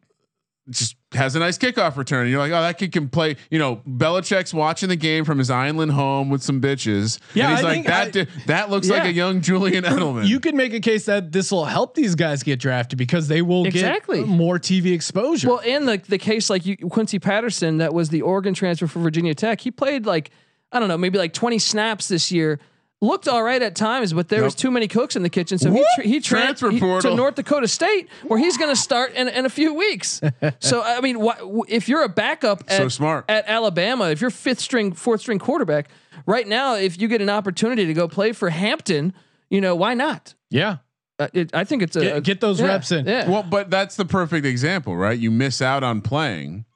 [0.70, 2.22] just has a nice kickoff return.
[2.22, 3.36] And you're like, oh, that kid can play.
[3.50, 7.18] You know, Belichick's watching the game from his island home with some bitches.
[7.34, 8.06] Yeah, and he's I like that.
[8.08, 10.26] I- di- that looks like a young Julian Edelman.
[10.26, 13.42] You could make a case that this will help these guys get drafted because they
[13.42, 14.18] will Exactly.
[14.20, 15.48] get more TV exposure.
[15.48, 19.00] well, in the the case like you, Quincy Patterson, that was the Oregon transfer for
[19.00, 19.60] Virginia Tech.
[19.60, 20.30] He played like
[20.74, 22.58] I don't know, maybe like 20 snaps this year.
[23.02, 25.58] Looked all right at times, but there was too many cooks in the kitchen.
[25.58, 29.12] So he tra- he tran- Transfer to North Dakota State, where he's going to start
[29.14, 30.20] in, in a few weeks.
[30.60, 31.36] so I mean, wh-
[31.68, 33.24] if you're a backup at, So smart.
[33.28, 35.90] at Alabama, if you're fifth string, fourth string quarterback,
[36.26, 39.12] right now, if you get an opportunity to go play for Hampton,
[39.50, 40.34] you know why not?
[40.48, 40.76] yeah,
[41.18, 43.04] Uh, it, I think it's a, Get- get those yeah, reps in.
[43.06, 43.28] Yeah.
[43.28, 45.18] Well, but that's the perfect example, right?
[45.18, 46.66] You miss out on playing.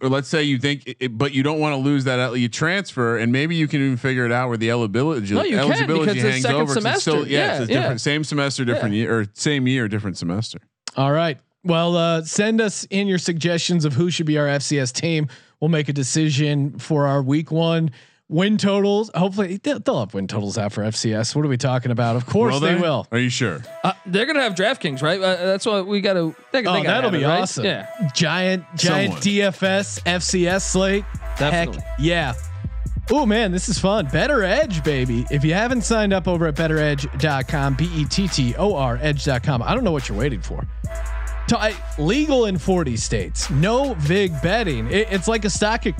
[0.00, 2.38] Or let's say you think, it, but you don't want to lose that.
[2.38, 5.56] You transfer, and maybe you can even figure it out where the eligibility No, you
[5.56, 6.72] can, eligibility because hangs over.
[6.74, 7.30] 'cause it's still, semester.
[7.32, 7.96] yeah, it's Yeah, a different yeah.
[7.96, 10.58] same semester, different year, or same year, different semester.
[10.96, 11.38] All right.
[11.64, 15.26] Well, uh, send us in your suggestions of who should be our FCS team.
[15.60, 17.90] We'll make a decision for our week one
[18.32, 19.10] win totals.
[19.14, 21.36] Hopefully, they'll, they'll have win totals out for FCS.
[21.36, 22.16] What are we talking about?
[22.16, 22.74] Of course, they?
[22.74, 23.06] will.
[23.12, 23.60] Are you sure?
[23.84, 25.20] Uh, they're gonna have DraftKings, right?
[25.20, 26.34] Uh, that's what we got to.
[26.50, 27.42] They, Oh, they gotta that'll be it, right?
[27.42, 27.64] awesome.
[27.64, 29.22] Yeah, Giant, giant Someone.
[29.22, 31.04] DFS FCS slate.
[31.38, 31.82] Definitely.
[31.82, 32.34] Heck yeah.
[33.10, 34.06] Oh man, this is fun.
[34.06, 35.26] Bettor Edge, baby.
[35.30, 39.62] If you haven't signed up over at bettoredge.com, B E T T O R edge.com,
[39.62, 40.66] I don't know what you're waiting for.
[41.48, 43.50] To- I- legal in 40 states.
[43.50, 44.86] No vig betting.
[44.90, 45.90] It- it's like a stock uh,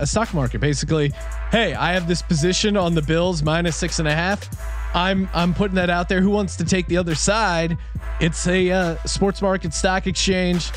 [0.00, 1.12] a stock market basically.
[1.50, 4.48] Hey, I have this position on the Bills minus six and a half.
[4.94, 6.20] I'm I'm putting that out there.
[6.20, 7.78] Who wants to take the other side?
[8.20, 10.70] It's a uh, sports market stock exchange.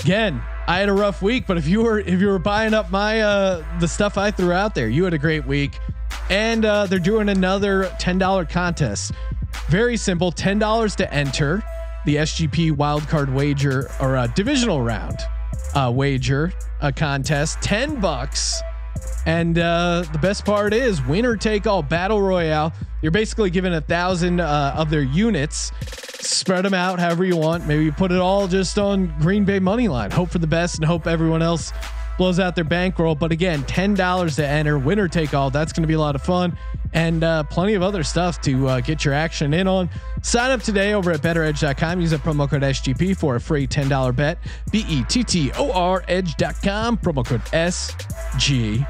[0.00, 2.90] Again, I had a rough week, but if you were if you were buying up
[2.90, 5.78] my uh, the stuff I threw out there, you had a great week.
[6.30, 9.12] And uh, they're doing another ten dollar contest.
[9.68, 11.62] Very simple, ten dollars to enter
[12.04, 15.18] the SGP wildcard wager or a divisional round
[15.74, 17.60] uh, wager a contest.
[17.62, 18.60] Ten bucks.
[19.26, 22.72] And uh, the best part is winner take all battle royale.
[23.02, 25.72] You're basically given a thousand uh, of their units,
[26.20, 27.66] spread them out however you want.
[27.66, 30.10] Maybe you put it all just on Green Bay money line.
[30.10, 31.72] Hope for the best and hope everyone else
[32.16, 33.14] blows out their bankroll.
[33.14, 35.50] But again, ten dollars to enter, winner take all.
[35.50, 36.56] That's going to be a lot of fun,
[36.92, 39.90] and uh, plenty of other stuff to uh, get your action in on.
[40.22, 42.00] Sign up today over at BettorEdge.com.
[42.00, 44.38] Use a promo code SGP for a free ten dollar bet.
[44.70, 46.98] B E T T O R Edge.com.
[46.98, 48.86] Promo code SGP.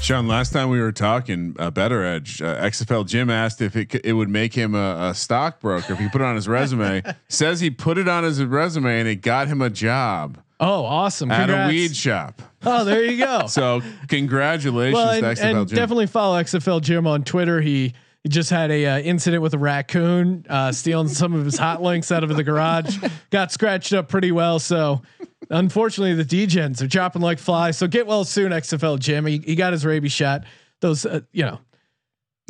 [0.00, 3.92] Sean, last time we were talking, uh, Bettor Edge, uh, XFL Jim asked if it,
[3.92, 7.02] c- it would make him a, a stockbroker if he put it on his resume.
[7.28, 11.30] Says he put it on his resume and it got him a job Oh, awesome!
[11.30, 12.42] at a weed shop.
[12.64, 13.46] Oh, there you go.
[13.48, 15.76] So congratulations well, and, to XFL and Jim.
[15.76, 17.60] definitely follow XFL Jim on Twitter.
[17.60, 21.56] He he just had a uh, incident with a raccoon uh, stealing some of his
[21.56, 22.98] hot links out of the garage.
[23.30, 24.58] Got scratched up pretty well.
[24.58, 25.00] So
[25.48, 27.78] unfortunately, the degens are dropping like flies.
[27.78, 29.24] So get well soon, XFL Jim.
[29.24, 30.44] He, he got his rabies shot.
[30.80, 31.60] Those, uh, you know,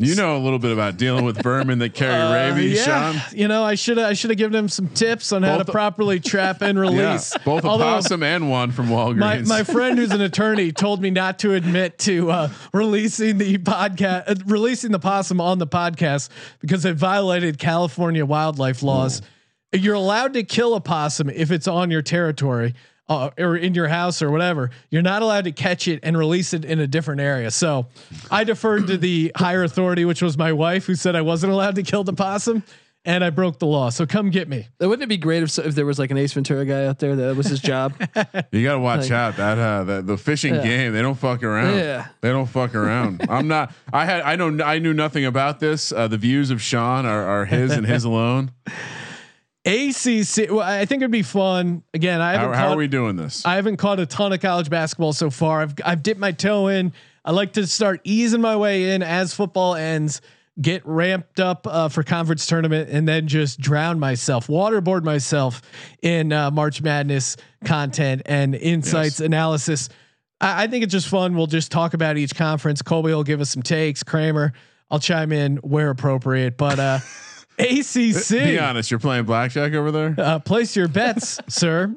[0.00, 3.12] you know a little bit about dealing with vermin that carry uh, rabies, yeah.
[3.12, 3.22] Sean.
[3.38, 5.72] You know, I should I should have given him some tips on how Both- to
[5.72, 7.36] properly trap and Yeah, release.
[7.44, 9.18] both a Although- possum and one from Walgreens.
[9.18, 13.58] my my friend who's an attorney told me not to admit to uh, releasing the
[13.58, 16.28] podcast, uh, releasing the possum on the podcast
[16.60, 19.22] because it violated California wildlife laws.
[19.72, 22.74] You're allowed to kill a possum if it's on your territory.
[23.10, 26.54] Uh, or in your house or whatever, you're not allowed to catch it and release
[26.54, 27.50] it in a different area.
[27.50, 27.86] So,
[28.30, 31.74] I deferred to the higher authority, which was my wife, who said I wasn't allowed
[31.74, 32.62] to kill the possum,
[33.04, 33.88] and I broke the law.
[33.90, 34.68] So come get me.
[34.78, 37.16] Wouldn't it be great if, if there was like an Ace Ventura guy out there
[37.16, 37.94] that was his job?
[38.52, 40.62] You gotta watch Like- out that uh the, the fishing Yeah.
[40.62, 40.92] game.
[40.92, 41.78] They don't fuck around.
[41.78, 42.08] Yeah.
[42.20, 43.26] They don't fuck around.
[43.30, 43.72] I'm not.
[43.92, 44.20] I had.
[44.22, 44.62] I know.
[44.62, 45.92] I knew nothing about this.
[45.92, 48.52] Uh, the views of Sean are, are his and his alone.
[49.64, 50.50] ACC.
[50.50, 51.82] Well, I think it'd be fun.
[51.92, 53.44] Again, I haven't How, how caught, are we doing this?
[53.44, 55.62] I haven't caught a ton of college basketball so far.
[55.62, 56.92] I've I've dipped my toe in.
[57.24, 60.22] I like to start easing my way in as football ends.
[60.60, 65.62] Get ramped up uh, for conference tournament and then just drown myself, waterboard myself
[66.02, 69.88] in uh, March Madness content and insights analysis.
[70.40, 71.34] I, I think it's just fun.
[71.34, 72.82] We'll just talk about each conference.
[72.82, 74.02] Colby will give us some takes.
[74.02, 74.52] Kramer,
[74.90, 76.56] I'll chime in where appropriate.
[76.56, 76.98] But uh,
[77.60, 78.30] ACC.
[78.30, 78.90] Be honest.
[78.90, 80.14] You're playing blackjack over there.
[80.16, 81.94] Uh, place your bets, sir.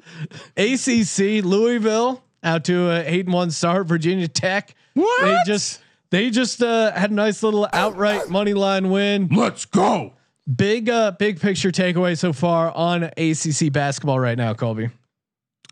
[0.57, 3.87] ACC, Louisville out to a eight and one start.
[3.87, 4.75] Virginia Tech.
[4.93, 5.21] What?
[5.23, 9.29] They just they just uh, had a nice little outright money line win.
[9.31, 10.13] Let's go.
[10.53, 14.89] Big uh, big picture takeaway so far on ACC basketball right now, Colby.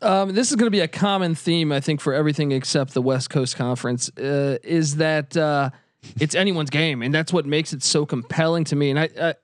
[0.00, 3.02] Um, this is going to be a common theme, I think, for everything except the
[3.02, 4.08] West Coast Conference.
[4.18, 5.70] Uh, is that uh,
[6.20, 8.90] it's anyone's game, and that's what makes it so compelling to me.
[8.90, 9.34] And I, I,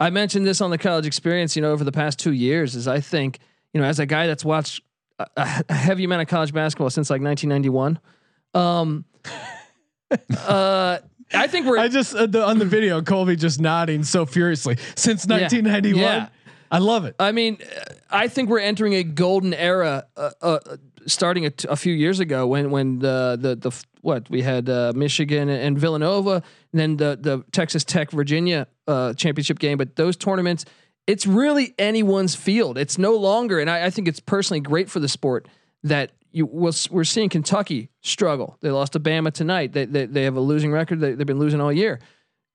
[0.00, 2.74] I mentioned this on the college experience, you know, over the past two years.
[2.74, 3.38] Is I think,
[3.72, 4.82] you know, as a guy that's watched
[5.18, 5.26] a,
[5.68, 8.00] a heavy amount of college basketball since like 1991.
[8.54, 9.04] Um,
[10.38, 10.98] uh,
[11.32, 14.76] I think we're I just uh, the, on the video, Colby just nodding so furiously
[14.96, 16.02] since 1991.
[16.02, 16.28] Yeah.
[16.72, 17.16] I love it.
[17.18, 17.58] I mean,
[18.10, 20.58] I think we're entering a golden era, uh, uh,
[21.06, 24.68] starting a, t- a few years ago when when the the the what we had
[24.68, 29.78] uh, Michigan and Villanova, and then the the Texas Tech Virginia uh, championship game.
[29.78, 30.64] But those tournaments,
[31.06, 32.78] it's really anyone's field.
[32.78, 35.48] It's no longer, and I, I think it's personally great for the sport
[35.82, 38.56] that you we'll, we're seeing Kentucky struggle.
[38.60, 39.72] They lost to Bama tonight.
[39.72, 41.00] They they, they have a losing record.
[41.00, 42.00] They, they've been losing all year.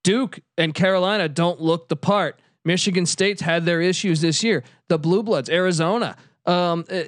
[0.03, 2.39] Duke and Carolina don't look the part.
[2.63, 4.63] Michigan State's had their issues this year.
[4.87, 6.15] The Blue Bloods, Arizona.
[6.45, 7.01] Um, uh,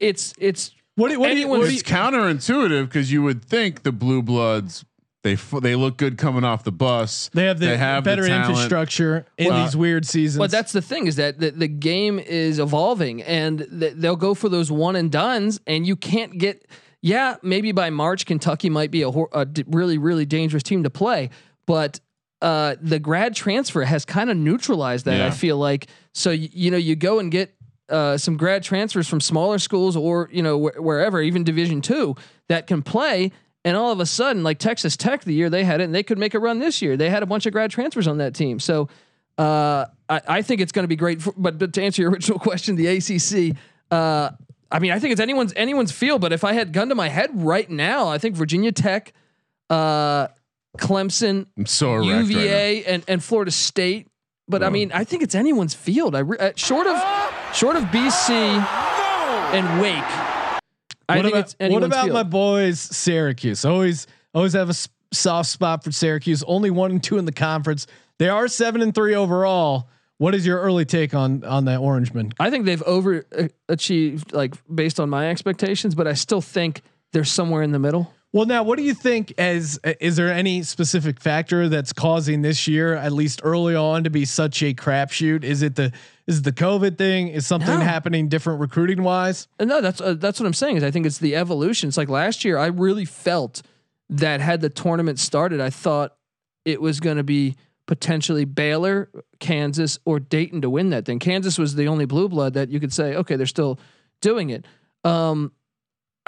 [0.00, 3.22] it's it's What do, what do you, what Anyone's- do you, It's counterintuitive because you
[3.22, 4.84] would think the blue bloods
[5.22, 7.30] they f- they look good coming off the bus.
[7.34, 8.48] they have the they have better talent.
[8.50, 10.38] infrastructure in Well, these weird seasons.
[10.38, 14.34] But that's the thing is that the, the game is evolving and th- they'll go
[14.34, 16.64] for those one and duns and you can't get
[17.02, 20.82] yeah maybe by March Kentucky might be a, hor- a d- really really dangerous team
[20.84, 21.30] to play
[21.66, 21.98] but
[22.42, 25.26] uh, the grad transfer has kind of neutralized that Yeah.
[25.26, 27.52] I feel like so y- you know you go and get
[27.88, 32.16] uh, some grad transfers from smaller schools or you know wh- wherever even Division two
[32.48, 33.32] that can play.
[33.64, 36.04] And all of a sudden, like Texas Tech, the year they had it, and they
[36.04, 36.96] could make a run this year.
[36.96, 38.60] They had a bunch of grad transfers on that team.
[38.60, 38.88] So
[39.38, 41.20] uh, I, I think it's going to be great.
[41.20, 43.56] For, but, but to answer your original question, the ACC.
[43.90, 44.30] Uh,
[44.70, 46.20] I mean, I think it's anyone's anyone's field.
[46.20, 49.12] But if I had gun to my head right now, I think Virginia Tech,
[49.70, 50.28] uh,
[50.78, 54.08] Clemson, I'm so erect right UVA, and and Florida State.
[54.48, 56.14] But I mean, I think it's anyone's field.
[56.14, 56.96] I re- uh, short of
[57.52, 59.92] short of BC and Wake.
[61.08, 62.14] I what think about, it's what about field.
[62.14, 63.64] my boys, Syracuse?
[63.64, 66.42] Always, always have a s- soft spot for Syracuse.
[66.46, 67.86] Only one and two in the conference.
[68.18, 69.88] They are seven and three overall.
[70.18, 72.32] What is your early take on on that Orangeman?
[72.40, 76.82] I think they've over uh, achieved like based on my expectations, but I still think
[77.12, 78.12] they're somewhere in the middle.
[78.32, 79.32] Well, now, what do you think?
[79.38, 84.10] As is there any specific factor that's causing this year, at least early on, to
[84.10, 85.42] be such a crapshoot?
[85.44, 85.92] Is it the
[86.26, 87.28] is it the COVID thing?
[87.28, 87.84] Is something No.
[87.84, 89.48] happening different recruiting wise?
[89.58, 90.76] Uh, No, that's uh, that's what I'm saying.
[90.76, 91.88] Is I think it's the evolution.
[91.88, 93.62] It's like last year, I really felt
[94.10, 96.14] that had the tournament started, I thought
[96.64, 99.08] it was going to be potentially Baylor,
[99.40, 101.18] Kansas, or Dayton to win that thing.
[101.20, 103.78] Kansas was the only blue blood that you could say, okay, they're still
[104.20, 104.64] doing it.
[105.04, 105.52] Um,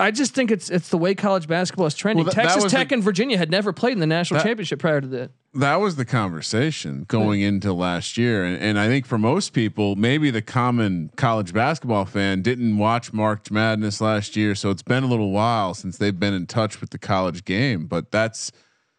[0.00, 2.24] I just think it's it's the way college basketball is trending.
[2.24, 5.00] Well, Texas Tech the- and Virginia had never played in the national That- championship prior
[5.00, 5.30] to that.
[5.54, 9.96] that was the conversation going into last year and, and i think for most people
[9.96, 15.02] maybe the common college basketball fan didn't watch march madness last year so it's been
[15.02, 18.52] a little while since they've been in touch with the college game but that's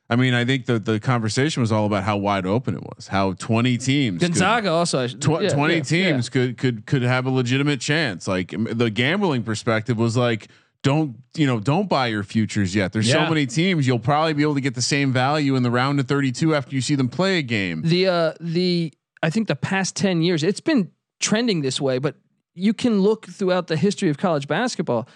[0.10, 3.08] i mean i think the, the conversation was all about how wide open it was
[3.10, 5.08] how 20 teams could- Gonzaga also.
[5.08, 6.32] Tw- yeah, 20 yeah, teams yeah.
[6.32, 10.48] could could could have a legitimate chance like the gambling perspective was like
[10.84, 12.94] don't you know don't buy your futures yet.
[12.94, 13.26] There's Yeah.
[13.26, 16.00] so many teams you'll probably be able to get the same value in the round
[16.00, 17.82] of 32 after you see them play a game.
[17.84, 22.15] The uh the I think the past 10 years it's been trending this way but
[22.56, 25.08] you can look throughout the history of college basketball.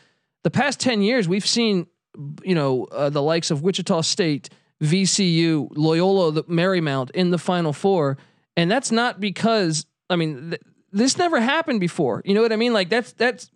[0.44, 1.88] The past 10 years we've seen
[2.44, 4.50] you know uh, the likes of Wichita State
[4.84, 8.18] VCU Loyola the Marymount in the final four
[8.58, 10.62] and that's not because I mean th-
[10.92, 12.22] this never happened before.
[12.24, 12.72] You know what I mean?
[12.74, 13.50] Like that's that's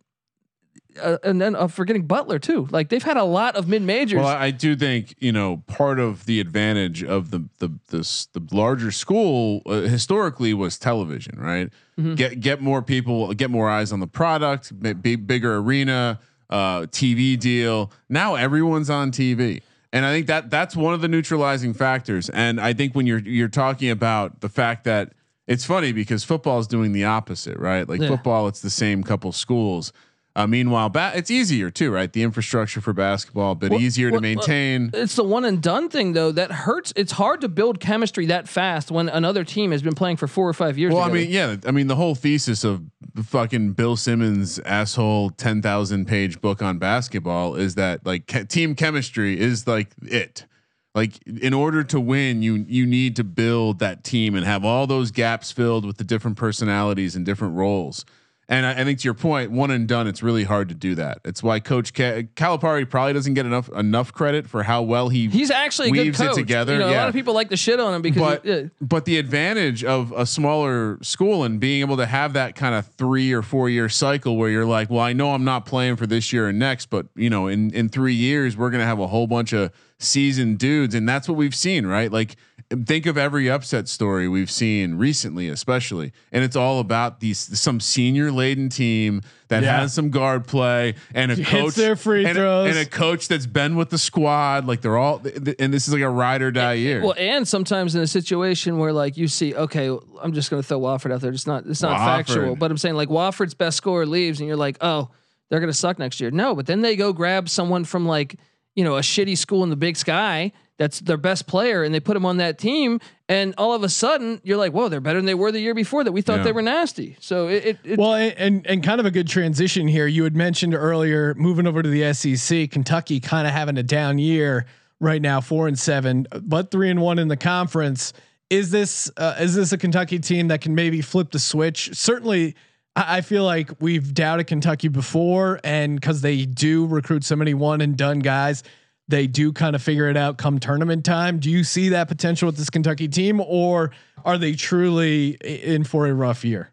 [1.02, 2.68] uh, and then uh, forgetting Butler too.
[2.72, 4.20] Like they've had a lot of mid majors.
[4.20, 8.42] Well, I do think you know part of the advantage of the the this the
[8.52, 11.70] larger school uh, historically was television, right?
[12.00, 12.16] Mm-hmm.
[12.16, 14.72] Get get more people, get more eyes on the product,
[15.02, 16.20] big bigger arena,
[16.50, 17.92] uh, TV deal.
[18.10, 22.30] Now everyone's on TV, and I think that that's one of the neutralizing factors.
[22.30, 25.14] And I think when you're you're talking about the fact that
[25.48, 27.88] it's funny because football is doing the opposite, right?
[27.88, 28.10] Like Yeah.
[28.10, 29.94] football, it's the same couple schools.
[30.38, 32.14] Uh, meanwhile, ba- it's easier too, right?
[32.14, 34.92] The infrastructure for basketball, a bit Well- easier well- to maintain.
[34.94, 36.94] it's the one and done thing though that hurts.
[36.96, 40.48] It's hard to build chemistry that fast when another team has been playing for four
[40.48, 40.94] or five years.
[40.94, 42.84] well, I mean, yeah, I mean, the whole thesis of
[43.16, 48.48] the fucking Bill Simmons asshole ten thousand page book on basketball is that like ke-
[48.48, 50.46] team chemistry is like it.
[50.94, 54.86] Like in order to win, you you need to build that team and have all
[54.86, 58.06] those gaps filled with the different personalities and different roles.
[58.50, 60.96] And I, I think to your point, one and done, it's really hard to do
[60.96, 61.20] that.
[61.26, 65.28] It's why Coach Ca- Calipari probably doesn't get enough enough credit for how well he
[65.28, 66.32] he's actually a good weaves coach.
[66.32, 66.74] it together.
[66.74, 68.62] You know, a lot of people like to shit on him because but yeah.
[68.80, 72.88] but the advantage of a smaller school and being able to have that kind of
[72.88, 76.08] three or four year cycle where you're like, well, I know I'm not playing for
[76.08, 79.08] this year and next, but you know, in in three years we're gonna have a
[79.08, 82.12] whole bunch of seasoned dudes, and that's what we've seen, right?
[82.12, 82.36] Like,
[82.70, 87.80] think of every upset story we've seen recently, especially, and it's all about these some
[87.80, 89.80] senior laden team that Yeah.
[89.80, 92.70] has some guard play and a Hits coach their free and, throws.
[92.70, 94.66] and a coach that's been with the squad.
[94.68, 97.02] Like they're all, th- th- and this is like a ride or die year.
[97.02, 99.88] Well, and sometimes in a situation where like you see, okay,
[100.22, 101.32] I'm just going to throw Wofford out there.
[101.32, 102.06] It's not, it's not Wofford.
[102.06, 105.10] factual, but I'm saying like Wofford's best scorer leaves, and you're like, oh,
[105.50, 106.32] they're going to suck next year.
[106.32, 108.36] No, but then they go grab someone from like
[108.76, 112.00] you know a shitty school in the Big Sky that's their best player, and they
[112.00, 115.18] put him on that team, and all of a sudden you're like, whoa, they're better
[115.20, 116.04] than they were the year before.
[116.04, 116.44] That we thought Yeah.
[116.44, 117.18] they were nasty.
[117.20, 120.08] So it, it, it Well, and, and and kind of a good transition here.
[120.08, 124.20] You had mentioned earlier moving over to the SEC, Kentucky kind of having a down
[124.20, 124.66] year
[125.00, 128.14] right now, four and seven, but three and one in the conference.
[128.50, 131.90] Is this uh, is this a Kentucky team that can maybe flip the switch?
[131.94, 132.56] Certainly,
[132.96, 137.54] I, I feel like we've doubted Kentucky before, and because they do recruit so many
[137.54, 138.64] one and done guys,
[139.08, 141.40] they do kind of figure it out come tournament time.
[141.40, 143.92] Do you see that potential with this Kentucky team, or
[144.26, 146.72] are they truly in for a rough year?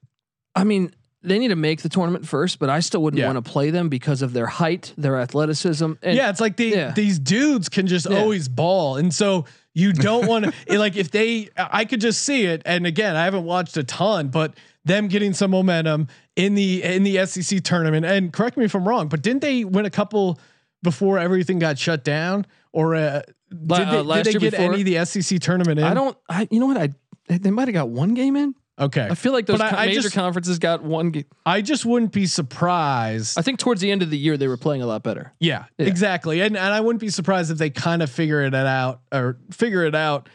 [0.54, 3.32] I mean, they need to make the tournament first, but I still wouldn't Yeah.
[3.32, 5.92] want to play them because of their height, their athleticism.
[6.02, 6.90] And yeah, it's like the, yeah.
[6.92, 8.18] these dudes can just Yeah.
[8.18, 11.48] always ball, and so you don't want to like if they.
[11.56, 14.54] I could just see it, and again, I haven't watched a ton, but
[14.84, 18.04] them getting some momentum in the in the SEC tournament.
[18.04, 20.38] And correct me if I'm wrong, but didn't they win a couple
[20.84, 22.46] before everything got shut down?
[22.72, 24.72] Or uh, did they, uh, did they year get before?
[24.72, 25.84] any of the SEC tournament in?
[25.84, 26.16] I don't.
[26.28, 26.90] I you know what I
[27.28, 28.54] they might have got one game in.
[28.76, 31.24] Okay, I feel like those I, I major just conferences got one game.
[31.46, 33.38] I just wouldn't be surprised.
[33.38, 35.32] I think towards the end of the year they were playing a lot better.
[35.38, 35.86] Yeah, Yeah.
[35.86, 36.40] exactly.
[36.40, 39.84] And and I wouldn't be surprised if they kind of figure it out or figure
[39.84, 40.28] it out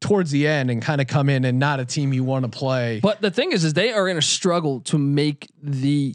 [0.00, 2.50] towards the end and kind of come in and not a team you want to
[2.50, 2.98] play.
[3.00, 6.14] But the thing is, is they are in a struggle to make the.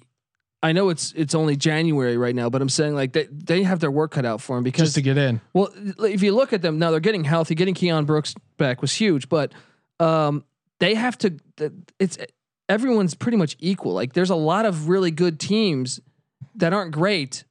[0.63, 3.79] I know it's it's only January right now, but I'm saying like they they have
[3.79, 5.39] their work cut out for them because just to get in.
[5.53, 7.53] Well, if you look at them now, they're getting healthy.
[7.53, 9.53] Getting Keion Brooks back was huge, but
[9.99, 10.43] um,
[10.79, 11.37] they have to.
[11.99, 12.17] It's
[12.67, 13.93] everyone's pretty much equal.
[13.93, 15.99] Like there's a lot of really good teams
[16.55, 17.43] that aren't great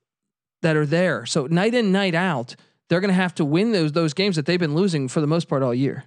[0.62, 1.26] that are there.
[1.26, 2.56] So night in, night out,
[2.88, 5.26] they're going to have to win those those games that they've been losing for the
[5.28, 6.04] most part all year.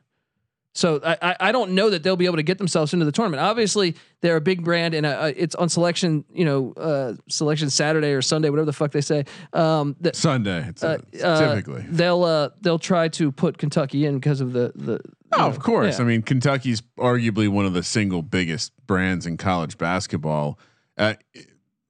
[0.74, 3.41] So I, I don't know that they'll be able to get themselves into the tournament.
[3.41, 6.24] Obviously, they're a big brand, and uh, it's on selection.
[6.32, 9.26] You know, uh, selection Saturday or Sunday, whatever the fuck they say.
[9.53, 11.86] Um, that Sunday, it's, uh, it's uh, typically.
[11.89, 14.99] they'll uh, they'll try to put Kentucky in because of the the.
[15.32, 15.97] Oh, you of course.
[15.97, 16.05] yeah.
[16.05, 20.59] I mean, Kentucky's arguably one of the single biggest brands in college basketball.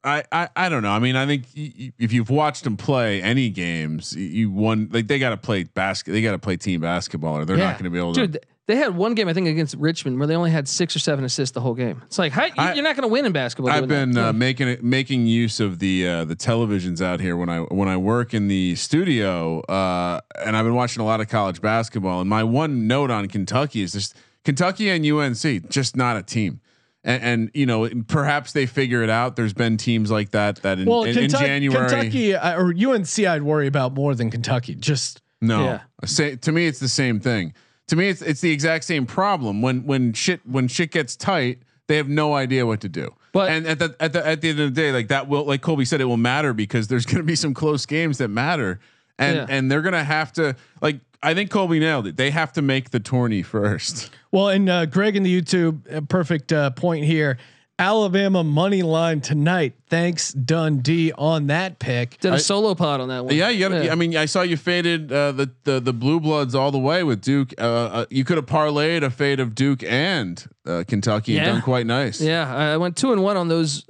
[0.03, 0.91] I, I I don't know.
[0.91, 4.89] I mean, I think if you've watched them play any games, you won.
[4.91, 6.11] Like they got to play basket.
[6.11, 7.65] They got to play team basketball, or they're Yeah.
[7.65, 8.21] not going to be able to.
[8.21, 10.95] Dude, th- they had one game I think against Richmond where they only had six
[10.95, 12.01] or seven assists the whole game.
[12.05, 13.73] It's like, how, you- I- you're not going to win in basketball.
[13.73, 17.49] I've been uh, making it making use of the uh, the televisions out here when
[17.49, 21.27] I when I work in the studio, uh, and I've been watching a lot of
[21.27, 22.21] college basketball.
[22.21, 26.61] And my one note on Kentucky is just Kentucky and UNC just not a team.
[27.09, 29.35] And, and you know perhaps they figure it out.
[29.35, 31.89] There's been teams like that that in, Well, in, in Kentucky, January.
[31.89, 34.75] Kentucky uh, or UNC, I'd worry about more than Kentucky.
[34.75, 35.79] Just No, Yeah.
[36.05, 37.53] say to me it's the same thing.
[37.87, 39.63] To me it's it's the exact same problem.
[39.63, 43.15] When when shit when shit gets tight, they have no idea what to do.
[43.31, 45.45] But- and at the at the at the end of the day, like that will
[45.45, 48.27] like Colby said, it will matter because there's going to be some close games that
[48.27, 48.79] matter,
[49.17, 49.45] and Yeah.
[49.49, 52.17] and they're going to have to like I think Colby nailed it.
[52.17, 54.09] They have to make the tourney first.
[54.31, 57.37] well, and uh, Greg in the YouTube, uh, perfect uh, point here.
[57.77, 59.73] Alabama money line tonight.
[59.89, 62.19] Thanks Dundee on that pick.
[62.19, 63.33] Did a I- solo pod on that one.
[63.33, 63.69] Yeah, you got.
[63.69, 66.77] to I mean, I saw you faded uh, the the the blue bloods all the
[66.79, 67.53] way with Duke.
[67.57, 71.61] Uh, uh, you could have parlayed a fade of Duke and uh, Kentucky and done
[71.61, 72.19] quite nice.
[72.19, 73.85] Yeah, I went two and one on those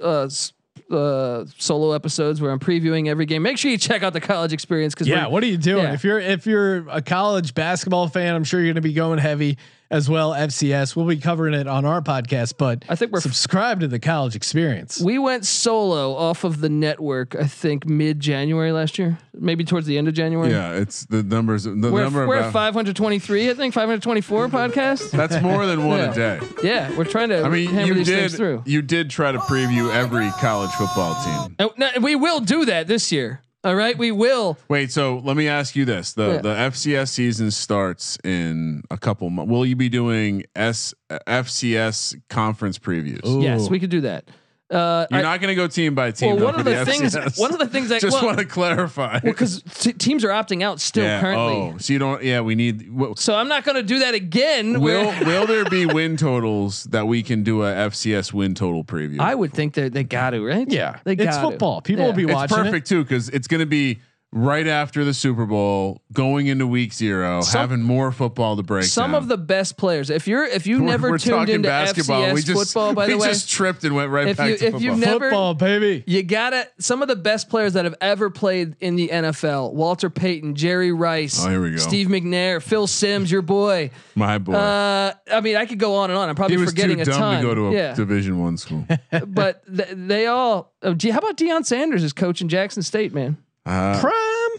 [0.90, 3.42] uh, solo episodes where I'm previewing every game.
[3.42, 5.84] Make sure you check out the college experience because Yeah, what are you doing?
[5.84, 5.94] Yeah.
[5.94, 9.18] If you're if you're a college basketball fan, I'm sure you're going to be going
[9.18, 9.58] heavy
[9.90, 10.32] as well.
[10.32, 13.98] FCS, we'll be covering it on our podcast, but I think we're- subscribe to the
[13.98, 15.00] college experience.
[15.00, 17.34] we went solo off of the network.
[17.36, 20.50] I think mid January last year, maybe towards the end of January.
[20.50, 21.64] Yeah, it's the numbers.
[21.64, 25.10] The We're, number we're of at 523, I think 524 podcasts.
[25.20, 26.10] That's more than one Yeah.
[26.10, 26.40] a day.
[26.62, 27.42] Yeah, we're trying to.
[27.42, 28.62] I mean, hammer you these things did through.
[28.66, 31.56] you did try to preview every college football team.
[31.58, 33.42] Oh, no, we will do that this year.
[33.62, 34.56] All right, we will.
[34.68, 36.38] Wait, so let me ask you this: the Yeah.
[36.40, 39.50] the FCS season starts in a couple months.
[39.50, 40.94] Will you be doing S
[41.26, 43.26] FCS conference previews?
[43.26, 43.42] Ooh.
[43.42, 44.24] Yes, we could do that.
[44.70, 46.36] Uh, You're I- not going to go team by team.
[46.36, 47.40] Well, one of the things- FCS.
[47.40, 49.18] one of the things that- just well- want to clarify.
[49.18, 51.20] because t- teams are opting out still yeah.
[51.20, 51.54] currently.
[51.74, 52.22] Oh, so you don't?
[52.22, 52.86] Yeah, we need.
[52.94, 54.80] w- So I'm not going to do that again.
[54.80, 59.18] Will Will there be win totals that we can do a FCS win total preview?
[59.18, 60.70] I would think that they got to right.
[60.70, 61.80] Yeah, they got it's football.
[61.80, 62.44] People will be watching.
[62.44, 64.00] it's watching perfect too because it's going to be
[64.32, 68.84] right after the Super Bowl, going into Week Zero, Some- having more football to break.
[68.84, 69.22] Some down.
[69.22, 70.08] of the best players.
[70.08, 72.22] If you're if you We're- never we're tuned talking into basketball.
[72.22, 74.50] FCS we just, football, by we the way, just tripped and went right if back
[74.50, 74.80] you- to if football.
[74.82, 76.04] you've never- Football, baby.
[76.06, 80.08] you gotta some of the best players that have ever played in the NFL: Walter
[80.10, 81.76] Payton, Jerry Rice, Oh, here we go.
[81.78, 83.90] Steve McNair, Phil Simms, your boy.
[84.14, 84.52] My boy.
[84.52, 86.28] Uh, I mean, I could go on and on.
[86.28, 87.36] I'm he probably was forgetting too a dumb ton.
[87.42, 88.86] to go to a yeah, Division One school.
[89.26, 90.72] but th- they all.
[90.82, 93.36] Oh, gee, how about Deion Sanders is coaching Jackson State, man?
[93.66, 94.12] Uh, Prime,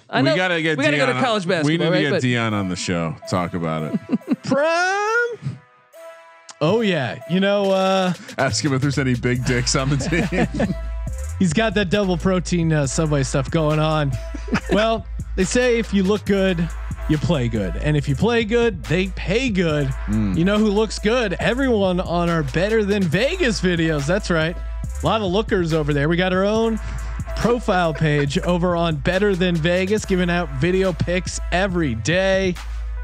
[0.10, 1.66] I know we gotta get we gotta go to college basketball.
[1.66, 3.16] We need to get But- Deion on the show.
[3.30, 4.44] Talk about it.
[4.44, 5.58] prime.
[6.62, 10.76] Oh yeah, you know uh, Ask him if there's any big dicks on the team.
[11.40, 14.12] he's got that double protein uh, Subway stuff going on.
[14.72, 16.70] well, they say if you look good,
[17.10, 19.92] you play good, and if you play good, they pay good.
[20.10, 21.34] You know who looks good?
[21.40, 24.06] Everyone on our Better Than Vegas videos.
[24.06, 24.56] That's right.
[25.02, 26.08] A lot of lookers over there.
[26.08, 26.80] We got our own
[27.42, 32.54] profile page over on Better Than Vegas, giving out video picks every day.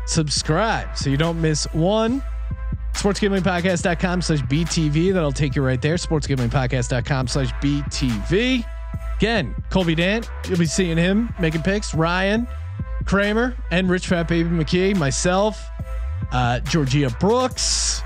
[0.05, 2.21] Subscribe so you don't miss one.
[2.93, 5.11] Sportsgamblingpodcast.com slash BTV.
[5.13, 5.95] That'll take you right there.
[5.95, 8.63] Sportsgamblingpodcast.com slash BTV.
[9.17, 11.95] Again, Colby Dant, you'll be seeing him making picks.
[11.95, 12.47] Ryan,
[13.05, 15.67] Kramer, and Rich Fat Baby McKee, myself,
[16.31, 18.03] uh, Georgia Brooks.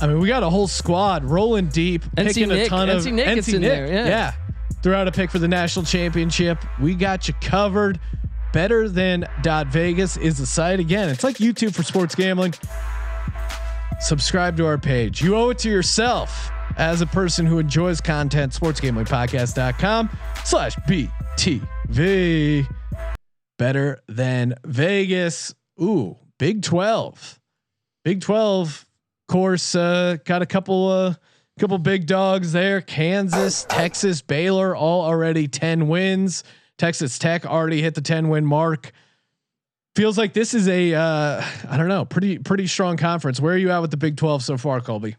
[0.00, 3.04] I mean, we got a whole squad rolling deep, NC picking a Nick- ton of
[3.04, 4.32] NC Nick is in there, yeah.
[4.82, 6.58] Threw out a pick for the national championship.
[6.80, 7.98] We got you covered.
[8.52, 11.08] Better than dot Vegas is the site again.
[11.10, 12.54] It's like YouTube for sports gambling.
[14.00, 15.20] Subscribe to our page.
[15.20, 18.52] You owe it to yourself as a person who enjoys content.
[18.52, 20.08] Sportsgamblingpodcast.com
[20.44, 22.66] slash BTV.
[23.58, 25.54] Better than Vegas.
[25.82, 27.40] Ooh, Big 12.
[28.04, 28.86] Big 12
[29.26, 31.14] course uh, got a couple uh
[31.58, 32.80] couple big dogs there.
[32.80, 36.44] Kansas, Texas, Baylor all already 10 wins.
[36.78, 38.92] Texas Tech already hit the 10 win mark.
[39.96, 43.40] Feels like this is a uh I don't know, pretty pretty strong conference.
[43.40, 45.16] Where are you at with the Big 12 so far, Colby?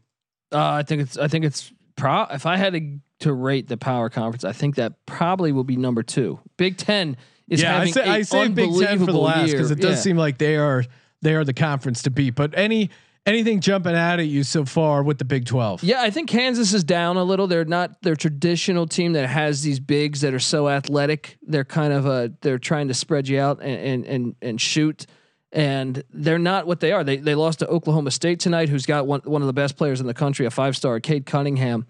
[0.54, 1.18] Uh, I think it's.
[1.18, 1.72] I think it's.
[1.96, 2.24] Pro.
[2.32, 5.76] If I had to to rate the power conference, I think that probably will be
[5.76, 6.40] number two.
[6.58, 7.18] Big Ten
[7.50, 9.80] is yeah, I having say, a I say Big 10 for the last cuz it
[9.82, 10.02] does Yeah.
[10.02, 10.86] seem like they are
[11.22, 12.36] they are the conference to beat.
[12.36, 12.90] But any
[13.26, 15.84] anything jumping out at you so far with the Big 12?
[15.84, 17.48] Yeah, I think Kansas is down a little.
[17.48, 21.38] They're not their traditional team that has these bigs that are so athletic.
[21.42, 25.06] They're kind of a they're trying to spread you out and and and, and shoot.
[25.52, 27.04] And they're not what they are.
[27.04, 30.00] They they lost to Oklahoma State tonight, who's got one one of the best players
[30.00, 31.88] in the country, a five star, Cade Cunningham.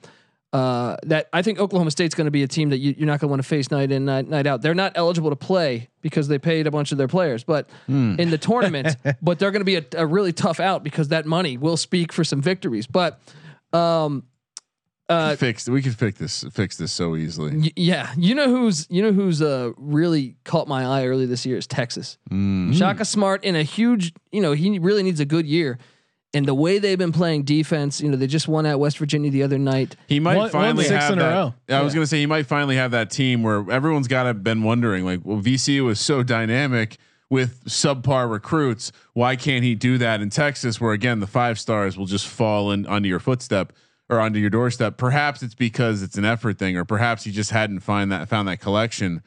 [0.52, 3.20] Uh, that I think Oklahoma State's going to be a team that you, you're not
[3.20, 4.64] going to want to face night in night, night out.
[4.64, 8.32] They're not eligible to play because they paid a bunch of their players, but in
[8.32, 11.58] the tournament, but they're going to be a, a really tough out because that money
[11.58, 12.88] will speak for some victories.
[12.88, 13.20] But
[13.74, 14.24] um,
[15.08, 15.68] uh, fix.
[15.70, 16.44] We could fix this.
[16.52, 17.56] Fix this so easily.
[17.58, 21.46] y- yeah, you know who's you know who's uh really caught my eye early this
[21.46, 22.18] year is Texas.
[22.32, 22.76] Mm.
[22.76, 25.78] Shaka Smart in a huge, you know, he really needs a good year.
[26.34, 29.32] And the way they've been playing defense, you know, they just won at West Virginia
[29.32, 29.96] the other night.
[30.08, 31.32] He might Won- won finally six have in a that.
[31.34, 31.54] row.
[31.70, 34.62] I was gonna say he might finally have that team where everyone's got to been
[34.62, 36.98] wondering like, well, VCU was so dynamic
[37.32, 38.92] with subpar recruits.
[39.14, 42.72] Why can't he do that in Texas, where again the five stars will just fall
[42.72, 43.74] in under your footstep
[44.08, 44.98] or under your doorstep?
[44.98, 48.48] Perhaps it's because it's an effort thing, or perhaps he just hadn't find that found
[48.48, 49.24] that collection.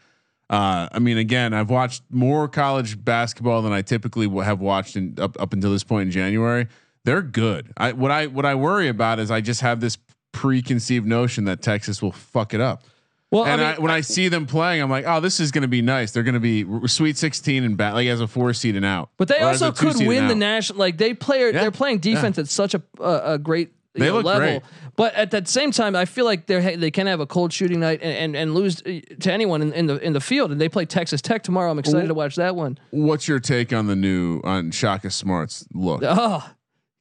[0.51, 5.17] Uh, I mean, again, I've watched more college basketball than I typically have watched in,
[5.19, 6.69] up up until this point in January.
[7.05, 7.73] They're good.
[7.77, 9.99] I what I what I worry about is I just have this
[10.33, 12.85] preconceived notion that Texas will fuck it up.
[13.31, 15.63] Well, and I I when I see them playing, I'm like, oh, this is going
[15.63, 16.13] to be nice.
[16.13, 18.85] They're going to be r- Sweet 16 and bat like as a four seed and
[18.85, 19.09] out.
[19.17, 20.79] but they also could win the national.
[20.79, 21.53] Like they play, Yeah.
[21.63, 24.41] they're playing defense at such a a, a great They know, look level.
[24.41, 24.63] great.
[24.97, 27.81] But at that same time, I feel like they they can have a cold shooting
[27.81, 30.53] night and and, and lose to anyone in, in the in the field.
[30.53, 31.71] And they play Texas Tech tomorrow.
[31.71, 32.79] I'm excited to watch that one.
[32.91, 36.03] What's your take on the new on Shaka Smart's look?
[36.05, 36.49] Oh,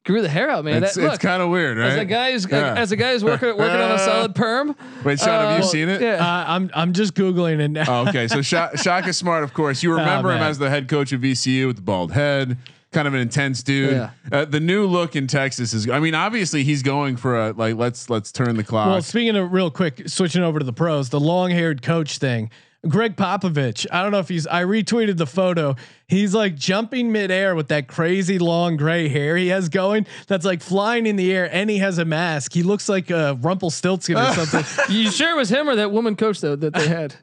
[0.04, 0.82] grew the hair out, man.
[0.82, 1.90] it's that, it's kind of weird, right?
[1.92, 2.74] as a guy who's Yeah.
[2.74, 4.74] as a guy who's working working on a solid perm.
[5.04, 6.00] Wait, Sean, have you uh, seen it?
[6.00, 6.14] Yeah.
[6.14, 7.84] Uh, I'm I'm just googling it now.
[7.88, 8.28] Oh, okay.
[8.28, 11.66] So Sha- is Smart, of course, you remember him as the head coach of VCU
[11.68, 12.56] with the bald head,
[12.90, 13.92] kind of an intense dude.
[13.92, 14.10] Yeah.
[14.30, 17.76] Uh, the new look in Texas is, I mean, obviously he's going for a like
[17.76, 18.88] let's let's turn the clock.
[18.88, 22.50] Well, speaking of real quick, switching over to the pros, the long-haired coach thing.
[22.88, 23.86] Gregg Popovich.
[23.92, 24.46] I don't know if he's.
[24.46, 25.76] I retweeted the photo.
[26.08, 30.06] He's like jumping midair with that crazy long gray hair he has going.
[30.26, 32.52] That's like flying in the air, and he has a mask.
[32.52, 34.64] He looks like a Rumpelstiltskin or something.
[34.94, 37.14] you sure it was him or that woman coach though that they had?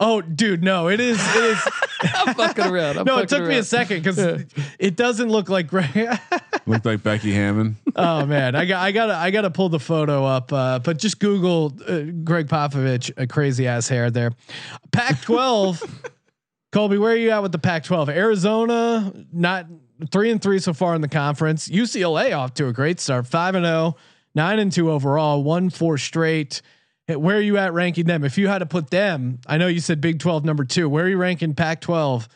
[0.00, 1.18] Oh, dude, no, it is.
[1.20, 1.68] It is.
[2.02, 2.98] I'm fucking around.
[2.98, 4.44] I'm no, it fucking took me a second because
[4.78, 6.18] it doesn't look like Greg.
[6.66, 7.76] Looked like Becky Hammon.
[7.94, 10.50] oh man, I got I got I got to pull the photo up.
[10.52, 14.32] Uh, but just Google uh, Gregg Popovich, a crazy ass hair there.
[14.90, 16.10] Pac-12.
[16.72, 18.08] Colby, where are you at with the Pac-12?
[18.08, 19.66] Arizona, not
[20.10, 21.68] three and three so far in the conference.
[21.68, 23.96] UCLA off to a great start, five and zero,
[24.34, 26.62] nine and two overall, one four straight.
[27.06, 28.24] Hey, Where are you at ranking them?
[28.24, 30.88] If you had to put them, I know you said Big 12 number two.
[30.88, 32.26] Where are you ranking Pac-12?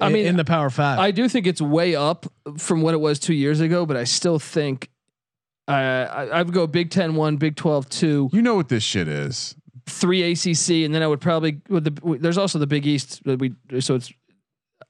[0.00, 0.98] I I mean, mean, in the Power Five.
[1.00, 2.26] I do think it's way up
[2.56, 4.90] from what it was two years ago, but I still think
[5.66, 8.84] uh, I, I would go Big Ten one, Big Twelve two, You know what this
[8.84, 9.56] shit is.
[9.86, 13.40] three ACC, and then I would probably with the there's also the Big East that
[13.40, 14.12] we so it's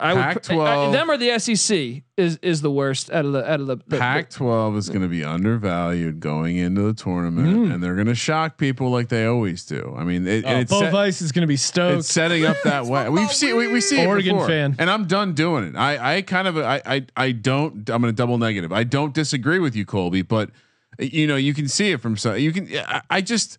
[0.00, 0.88] I would pr- Pac-12.
[0.88, 3.76] I- them or the SEC is is the worst out of the out of the,
[3.76, 7.74] the- the- Pac-12 is going to be undervalued going into the tournament, mm.
[7.74, 9.94] and they're going to shock people like they always do.
[9.98, 12.00] I mean, it, oh, it's Bo set- Vice is going to be stoked.
[12.00, 13.08] it's setting up that way.
[13.08, 14.48] We've seen we, we see Oregon before.
[14.48, 14.76] fan.
[14.78, 15.76] and I'm done doing it.
[15.76, 17.88] I I kind of I I I don't.
[17.90, 18.72] I'm going to double negative.
[18.72, 20.50] I don't disagree with you, Colby, but
[20.98, 22.38] you know you can see it from some.
[22.38, 22.68] You can.
[22.86, 23.58] I, I just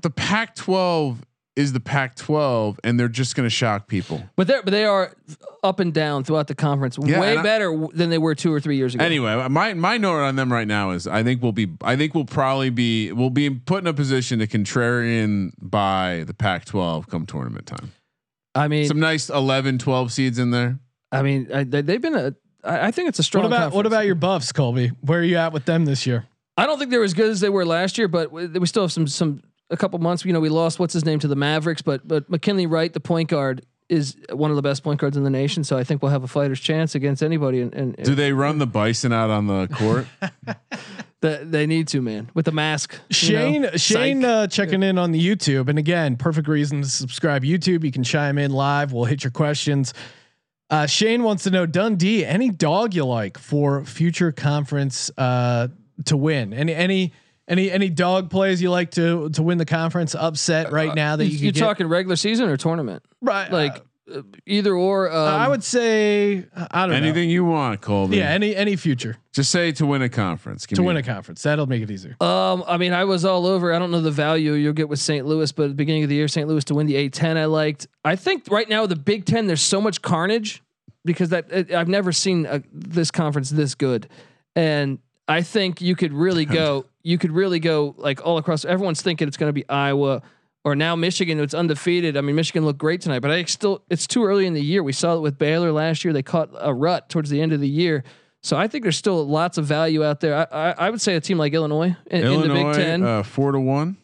[0.00, 1.16] the Pac-12
[1.56, 4.22] is the Pac-12, and they're just going to shock people.
[4.36, 5.14] but they but they are
[5.62, 8.52] up and down throughout the conference, Yeah, way and I- better than they were two
[8.52, 9.04] or three years ago.
[9.04, 12.14] Anyway, my my note on them right now is I think we'll be I think
[12.14, 17.24] we'll probably be we'll be put in a position to contrarian by the Pac-12 come
[17.26, 17.92] tournament time.
[18.56, 20.78] I mean, Some nice 11, 12 seeds in there.
[21.10, 22.34] I mean, I, they, they've been a.
[22.64, 23.44] I I think it's a strong.
[23.44, 24.88] what about what about your Buffs, Colby?
[25.02, 26.26] Where are you at with them this year?
[26.56, 28.82] I don't think they're as good as they were last year, but we, we still
[28.84, 29.42] have some some
[29.74, 30.24] a couple months.
[30.24, 33.00] You know, we lost what's his name to the Mavericks, but but McKinley Wright, the
[33.00, 35.64] point guard, is one of the best point guards in the nation.
[35.64, 37.60] So I think we'll have a fighter's chance against anybody.
[37.60, 40.06] And, and, Do they run the bison out on the court?
[41.20, 42.98] the, they need to man with the mask.
[43.10, 43.70] Shane, know?
[43.72, 47.84] Shane, uh, checking in on the YouTube, and again, perfect reason to subscribe YouTube.
[47.84, 48.92] You can chime in live.
[48.92, 49.92] We'll hit your questions.
[50.70, 55.68] Uh, Shane wants to know Dundee, any dog you like for future conference uh,
[56.06, 56.54] to win?
[56.54, 57.12] Any any
[57.48, 61.24] any any dog plays you like to to win the conference upset right now that
[61.24, 63.50] you, you, can you're talking regular season or tournament, right?
[63.52, 63.82] like
[64.12, 65.10] uh, either or.
[65.10, 68.18] Um, I would say I don't Anything you want, Colby.
[68.18, 70.66] Yeah, any any future Just say to win a conference.
[70.66, 72.16] Give to me- win a conference that'll make it easier.
[72.20, 73.72] Um, I mean, I was all over.
[73.72, 75.26] I don't know the value you'll get with St.
[75.26, 76.48] Louis, but at the beginning of the year, St.
[76.48, 77.88] Louis to win the A10, I liked.
[78.04, 80.62] I think right now the Big Ten, there's so much carnage
[81.04, 84.08] because that it, I've never seen a, this conference this good,
[84.54, 86.86] and I think you could really go.
[87.04, 88.64] You could really go like all across.
[88.64, 90.22] Everyone's thinking it's going to be Iowa
[90.64, 91.38] or now Michigan.
[91.38, 92.16] It's undefeated.
[92.16, 94.82] I mean, Michigan looked great tonight, but I still it's too early in the year.
[94.82, 96.12] We saw it with Baylor last year.
[96.12, 98.02] They caught a rut towards the end of the year.
[98.42, 100.34] So I think there's still lots of value out there.
[100.52, 103.02] I, I, I would say a team like Illinois in, in the Big Ten.
[103.04, 103.96] uh, four to one.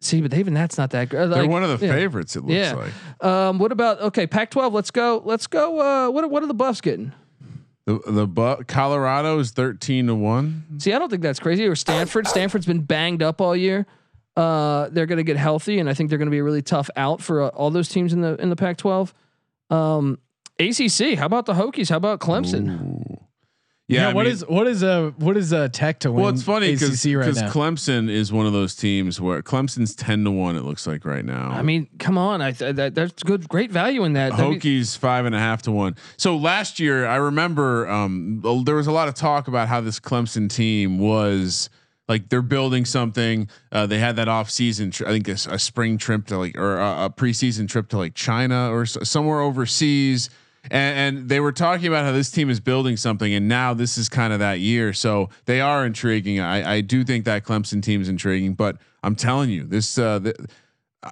[0.00, 1.26] See, but even that's not that great.
[1.28, 1.92] They're one of the yeah.
[1.92, 2.36] favorites.
[2.36, 2.74] It looks Yeah.
[2.74, 4.72] like Um, what about okay, Pac-12?
[4.72, 5.22] Let's go.
[5.24, 5.80] Let's go.
[5.80, 7.12] Uh, what what are the Buffs getting?
[7.86, 10.64] The the bu- Colorado is thirteen to one.
[10.78, 11.66] See, I don't think that's crazy.
[11.66, 12.26] Or Stanford.
[12.26, 13.86] Stanford's been banged up all year.
[14.36, 16.60] Uh, they're going to get healthy, and I think they're going to be a really
[16.62, 19.12] tough out for uh, all those teams in the in the Pac-12.
[19.70, 20.18] Um,
[20.58, 21.16] ACC.
[21.18, 21.88] How about the Hokies?
[21.90, 23.02] How about Clemson?
[23.88, 26.24] Yeah, yeah what mean, is what is a what is a Tech to win?
[26.24, 27.50] Well, it's funny because right.
[27.50, 30.56] Clemson is one of those teams where Clemson's ten to one.
[30.56, 31.50] It looks like right now.
[31.50, 32.42] I mean, come on.
[32.42, 33.48] I th- that, that's good.
[33.48, 34.36] Great value in that.
[34.36, 35.94] That'd Hokies five and a half to one.
[36.16, 40.00] So last year, I remember um, there was a lot of talk about how this
[40.00, 41.70] Clemson team was
[42.08, 43.48] like they're building something.
[43.70, 46.78] Uh, they had that off season, tr- I think a spring trip to like or
[46.78, 50.28] a, a preseason trip to like China or s- somewhere overseas.
[50.70, 53.98] And, and they were talking about how this team is building something, and now this
[53.98, 54.92] is kind of that year.
[54.92, 56.40] So they are intriguing.
[56.40, 60.32] I, I do think that Clemson team is intriguing, but I'm telling you, this uh,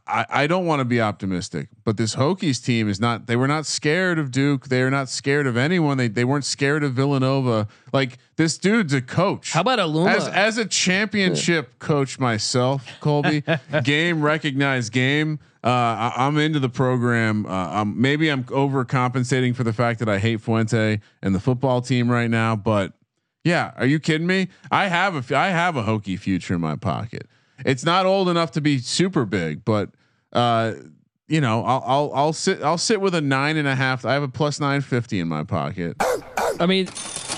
[0.06, 3.26] I, I don't want to be optimistic, but this Hokies team is not.
[3.26, 4.68] They were not scared of Duke.
[4.68, 5.96] They are not scared of anyone.
[5.96, 7.68] They they weren't scared of Villanova.
[7.92, 9.52] Like this dude's a coach.
[9.52, 10.14] How about Aluma?
[10.14, 13.42] As as a championship coach myself, Colby,
[13.84, 15.38] game recognized game.
[15.62, 17.46] Uh, I, I'm into the program.
[17.46, 21.80] Uh, I'm, maybe I'm overcompensating for the fact that I hate Fuente and the football
[21.80, 22.92] team right now, but
[23.44, 24.48] yeah, are you kidding me?
[24.70, 27.28] I have a I have a Hokie future in my pocket.
[27.64, 29.90] It's not old enough to be super big, but
[30.32, 30.74] uh,
[31.28, 34.04] you know, I'll I'll I'll sit I'll sit with a nine and a half.
[34.04, 35.96] I have a plus nine fifty in my pocket.
[36.60, 36.88] I mean,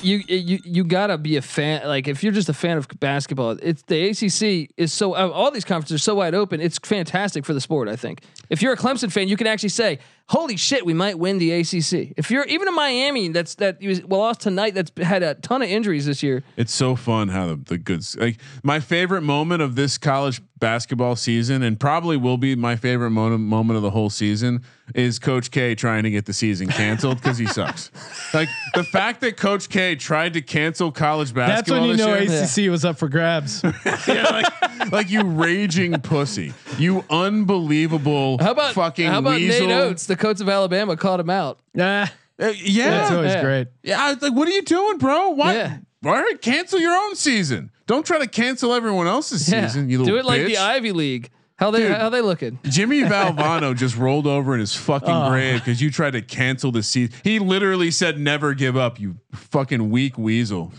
[0.03, 1.87] you you you gotta be a fan.
[1.87, 5.51] Like if you're just a fan of basketball, it's the ACC is so uh, all
[5.51, 6.61] these conferences are so wide open.
[6.61, 7.89] It's fantastic for the sport.
[7.89, 9.99] I think if you're a Clemson fan, you can actually say,
[10.29, 14.05] "Holy shit, we might win the ACC." If you're even a Miami, that's that was
[14.05, 14.75] well lost tonight.
[14.75, 16.43] That's had a ton of injuries this year.
[16.57, 21.17] It's so fun how the, the goods like my favorite moment of this college basketball
[21.17, 24.63] season, and probably will be my favorite moment moment of the whole season,
[24.95, 27.91] is Coach K trying to get the season canceled because he sucks.
[28.35, 31.57] Like the fact that Coach K tried to cancel college basketball.
[31.57, 33.63] That's when you know year, ACC was up for grabs.
[34.07, 39.69] yeah, like, like you raging pussy, you unbelievable How about fucking how about weasel.
[39.69, 41.59] Nate Oats, the coach of Alabama, called him out.
[41.75, 42.07] nah,
[42.41, 43.43] Uh, yeah, that's always yeah.
[43.43, 43.69] great.
[43.83, 45.31] Yeah, I was like, what are you doing, bro?
[45.31, 45.55] Why?
[45.55, 45.79] Yeah.
[46.05, 47.71] All right, cancel your own season.
[47.87, 49.67] Don't try to cancel everyone else's Yeah.
[49.67, 49.89] season.
[49.89, 50.47] You Do it like bitch.
[50.49, 51.31] the Ivy League.
[51.59, 51.93] How they Dude.
[51.93, 52.59] how they looking?
[52.65, 55.31] Jimmy Valvano just rolled over in his fucking Oh.
[55.31, 57.15] grave because you tried to cancel the season.
[57.25, 60.73] He literally said, "Never give up, you fucking weak weasel."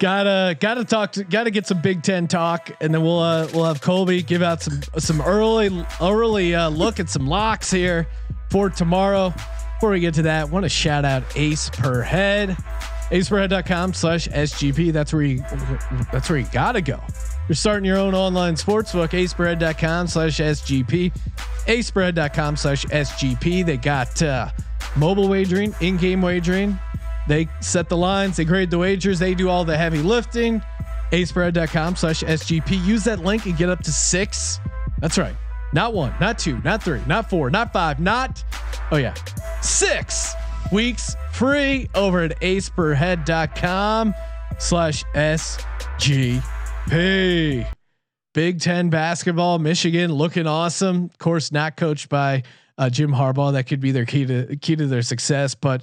[0.00, 3.66] Gotta gotta talk to gotta get some Big Ten talk, and then we'll uh, we'll
[3.66, 8.08] have Colby give out some some early early uh, look at some locks here
[8.50, 9.34] for tomorrow.
[9.74, 12.56] Before we get to that, want to shout out Ace per Head,
[13.10, 14.90] aceperhead.com slash SGP.
[14.90, 15.44] That's where you
[16.10, 16.98] that's where you gotta go.
[17.46, 21.12] You're starting your own online sportsbook, aceperhead.com slash SGP,
[21.66, 23.66] aceperhead.com slash SGP.
[23.66, 24.48] They got uh,
[24.96, 26.78] mobile wagering, in-game wagering.
[27.30, 30.60] They set the lines, they grade the wagers, they do all the heavy lifting.
[31.12, 32.84] Aceperhead.com slash SGP.
[32.84, 34.58] Use that link and get up to six.
[34.98, 35.36] That's right.
[35.72, 38.42] Not one, not two, not three, not four, not five, not,
[38.90, 39.14] oh yeah,
[39.62, 40.34] six
[40.72, 44.12] weeks free over at aceperhead.com
[44.58, 46.42] slash SGP.
[48.34, 51.04] Big Ten basketball, Michigan looking awesome.
[51.04, 52.42] Of course, not coached by
[52.76, 53.52] uh, Jim Harbaugh.
[53.52, 55.54] That could be their key to key to their success.
[55.54, 55.82] But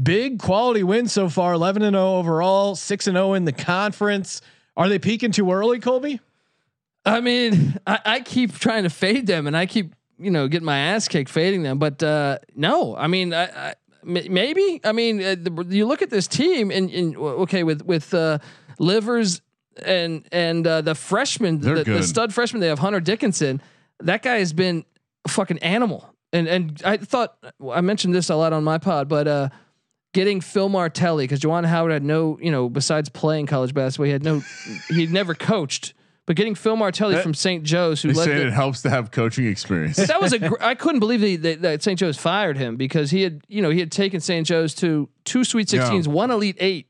[0.00, 1.54] big quality win so far.
[1.54, 2.76] Eleven and zero overall.
[2.76, 4.40] Six and zero in the conference.
[4.76, 6.20] Are they peaking too early, Colby?
[7.04, 10.66] I mean, I, I keep trying to fade them, and I keep you know getting
[10.66, 11.78] my ass kicked fading them.
[11.78, 14.80] But uh, no, I mean, I, I, m- maybe.
[14.84, 18.38] I mean, uh, the, you look at this team, and, and okay, with with uh,
[18.78, 19.42] Livers
[19.84, 23.60] and and uh, the freshman, the, the stud freshman, they have Hunter Dickinson.
[24.00, 24.84] That guy has been
[25.24, 26.08] a fucking animal.
[26.32, 27.36] And and I thought
[27.70, 29.48] I mentioned this a lot on my pod, but uh,
[30.12, 34.12] getting Phil Martelli because Juwan Howard had no, you know, besides playing college basketball, he
[34.12, 34.42] had no,
[34.88, 35.94] he'd never coached.
[36.24, 37.64] But getting Phil Martelli That- from St.
[37.64, 39.96] Joe's, who They led say the, it helps to have coaching experience.
[39.96, 41.98] that was a gr- I couldn't believe they, they, that St.
[41.98, 44.46] Joe's fired him because he had you know he had taken St.
[44.46, 46.88] Joe's to two Sweet Sixteens, one Elite Eight,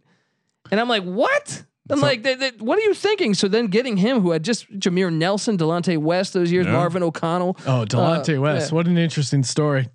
[0.71, 1.65] and I'm like, what?
[1.91, 3.35] I'm like, they, they, what are you thinking?
[3.35, 6.73] So then getting him, who had just Jameer Nelson, Delonte West those years, Yeah.
[6.73, 8.71] Marvin O'Connor, Oh, Delonte Uh, West.
[8.71, 8.75] yeah.
[8.77, 9.89] What an interesting story.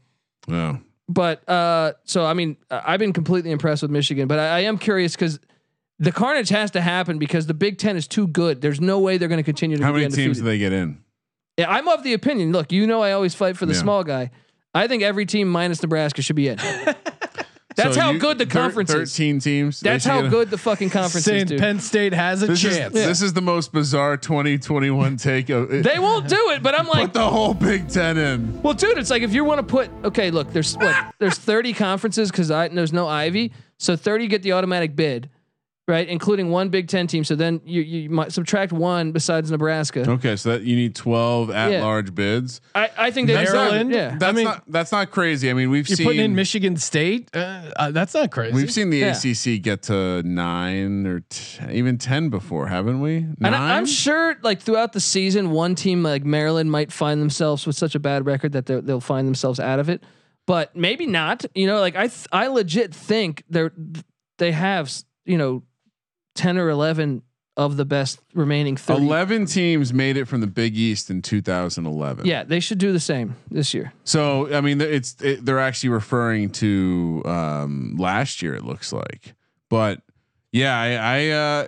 [0.48, 0.78] Yeah.
[1.10, 4.60] But uh, so I mean, I- I've been completely impressed with Michigan, but I, I
[4.62, 5.39] am curious because
[5.99, 8.62] the carnage has to happen because the Big Ten is too good.
[8.62, 10.28] There's no way they're going to continue to How be many undefeated.
[10.30, 11.01] teams do they get in?
[11.58, 12.51] Yeah, I'm of the opinion.
[12.51, 13.80] Look, you know, I always fight for the Yeah.
[13.82, 14.30] small guy.
[14.76, 16.60] I think every team minus Nebraska should be in.
[17.78, 19.14] That's So how you- good the thir- conference is.
[19.16, 19.80] Thirteen teams.
[19.80, 21.60] That's how get a- good the fucking conference is, Saying dude.
[21.60, 22.94] Penn State has a This is chance.
[22.94, 25.84] this is the most bizarre 2021 take of it.
[25.84, 28.62] they won't do it, but I'm like, Put the whole Big Ten in.
[28.64, 31.74] well, dude, it's like if you want to put, okay, look, there's what, there's 30
[31.74, 35.30] conferences because I there's no Ivy, so 30 get the automatic bid,
[35.88, 37.24] right, including one Big Ten team.
[37.24, 40.10] So then you you might subtract one besides Nebraska.
[40.10, 42.60] Okay, so that you need 12 at-large bids.
[42.76, 43.90] I, I think they Maryland?
[43.92, 44.12] deserve.
[44.14, 45.50] Yeah, That's mean- not that's not crazy.
[45.50, 45.94] I mean, we've seen.
[45.94, 47.30] You're seen putting in Michigan State.
[47.36, 48.54] Uh, uh, that's not crazy.
[48.56, 49.16] we've seen the Yeah.
[49.18, 53.20] ACC get to nine or t- even 10 before, haven't we?
[53.22, 53.36] Nine?
[53.42, 57.66] And I, I'm sure, like throughout the season, one team like Maryland might find themselves
[57.66, 60.04] with such a bad record that they're- they'll find themselves out of it.
[60.46, 61.46] But maybe not.
[61.56, 63.72] You know, like I, th- I legit think they're
[64.38, 64.92] they have
[65.26, 65.64] you know
[66.38, 67.24] ten or eleven
[67.58, 69.04] of the best remaining 30.
[69.04, 72.26] Eleven teams made it from the Big East in 2011.
[72.26, 73.92] Yeah, they should do the same this year.
[74.04, 78.54] So I mean, it's it, they're actually referring to um, last year.
[78.54, 79.34] It looks like,
[79.70, 80.02] but
[80.52, 81.68] yeah, I, I uh,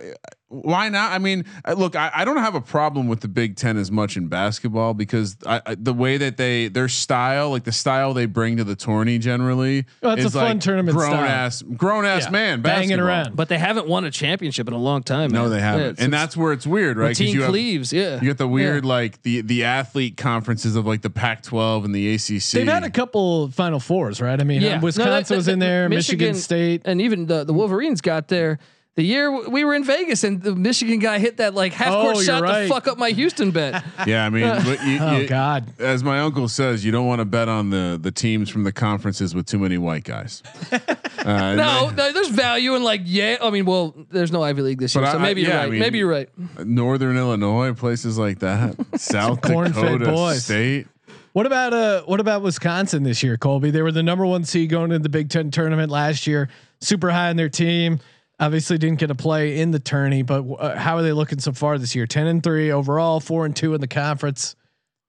[0.52, 1.12] why not?
[1.12, 1.44] I mean,
[1.76, 4.94] look, I, I don't have a problem with the Big Ten as much in basketball
[4.94, 8.64] because I, I, the way that they their style, like the style they bring to
[8.64, 11.24] the tourney, generally, Well, it's is a fun tournament Grown style.
[11.24, 13.06] ass, grown ass Yeah, man, banging basketball.
[13.06, 13.36] around.
[13.36, 15.30] But they haven't won a championship in a long time.
[15.30, 15.50] No, man.
[15.50, 17.10] they haven't, it's- and that's where it's weird, right?
[17.10, 17.54] 'Cause Team you have-
[17.92, 21.94] Yeah, You get the weird like the the athlete conferences of like the Pac-12 and
[21.94, 22.52] the ACC.
[22.52, 24.40] They've had a couple Final Fours, right?
[24.40, 24.70] I mean, Yeah.
[24.70, 26.82] uh, No, Wisconsin that- was in there, Michigan, Michigan- State.
[26.86, 28.58] and even the the Wolverines got there.
[28.96, 32.16] The year we were in Vegas and the Michigan guy hit that like half court
[32.16, 33.82] Oh, shot you're to fuck up my Houston bet.
[34.06, 37.20] Yeah, I mean, but you, Oh you- God, as my uncle says, you don't want
[37.20, 40.42] to bet on the the teams from the conferences with too many white guys.
[41.20, 43.36] Uh, no, no, there's value in like yeah.
[43.42, 45.60] I mean, well, there's no Ivy League this year, But so maybe yeah, you're I
[45.64, 45.70] right.
[45.70, 46.30] mean- maybe you're right.
[46.64, 50.44] Northern Illinois, places like that, South corn-fed Dakota boys.
[50.46, 50.86] State.
[51.34, 53.70] what about uh, what about Wisconsin this year, Colby?
[53.70, 56.48] They were the number one seed going into the Big Ten tournament last year,
[56.80, 58.00] super high in their team.
[58.40, 61.52] Obviously, didn't get a play in the tourney, but uh, how are they looking so
[61.52, 62.06] far this year?
[62.06, 64.56] Ten and three overall, four and two in the conference.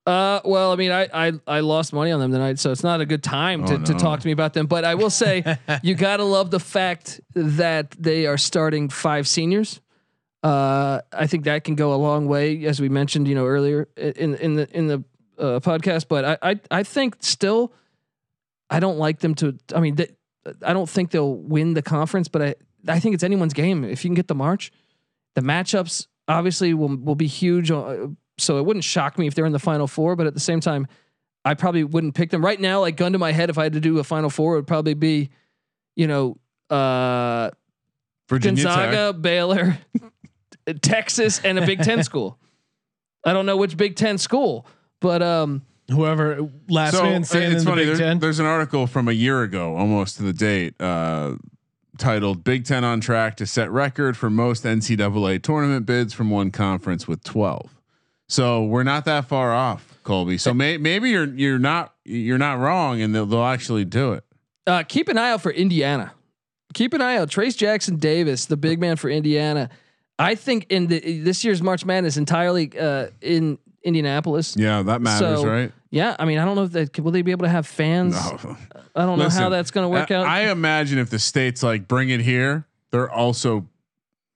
[0.06, 3.00] Uh, well, I mean, I, I I lost money on them tonight, so it's not
[3.02, 4.66] a good time to, Oh, to talk to me about them.
[4.66, 9.80] But I will say, you gotta love the fact that they are starting five seniors.
[10.44, 13.88] Uh, I think that can go a long way, as we mentioned, you know, earlier
[13.96, 15.04] in in the in the
[15.38, 16.08] uh, podcast.
[16.10, 17.72] But I, I I think still,
[18.70, 19.58] I don't like them to.
[19.74, 20.12] I mean, th-
[20.64, 22.56] I don't think they'll win the conference, but I
[22.88, 24.72] I think it's anyone's game if you can get the March.
[25.36, 27.72] The matchups obviously will will be huge.
[27.72, 28.08] Uh,
[28.38, 30.60] so it wouldn't shock me if they're in the final four, but at the same
[30.60, 30.88] time,
[31.46, 32.82] I probably wouldn't pick them right now.
[32.82, 34.68] Like gun to my head, if I had to do a final four, it would
[34.68, 35.30] probably be,
[35.96, 36.38] you know,
[36.70, 37.52] uh,
[38.30, 39.78] Virginia Gonzaga, Baylor,
[40.82, 42.40] Texas, and a Big Ten school.
[43.24, 44.66] I don't know which Big Ten school,
[45.00, 47.86] but um, Whoever last So man standing it's in the funny.
[47.86, 48.20] Big There, Ten.
[48.20, 51.36] there's an article from a year ago, almost to the date, uh,
[52.02, 56.52] titled "Big Ten on track to set record for most NCAA tournament bids from one
[56.52, 57.74] conference with 12."
[58.28, 60.38] So we're not that far off, Colby.
[60.38, 64.24] So may, maybe you're you're not you're not wrong, and they'll, they'll actually do it.
[64.68, 66.12] uh, keep an eye out for Indiana.
[66.74, 67.30] Keep an eye out.
[67.30, 69.70] Trayce Jackson Davis, the big man for Indiana.
[70.18, 74.56] I think in the this year's March Madness entirely uh, in Indianapolis.
[74.58, 75.72] Yeah, that matters, So, right?
[75.92, 78.16] Yeah, I mean, I don't know if they will they be able to have fans.
[78.16, 78.58] No.
[78.96, 80.26] I don't know how that's going to work I, out.
[80.26, 83.68] I imagine if the states like bring it here, they're also.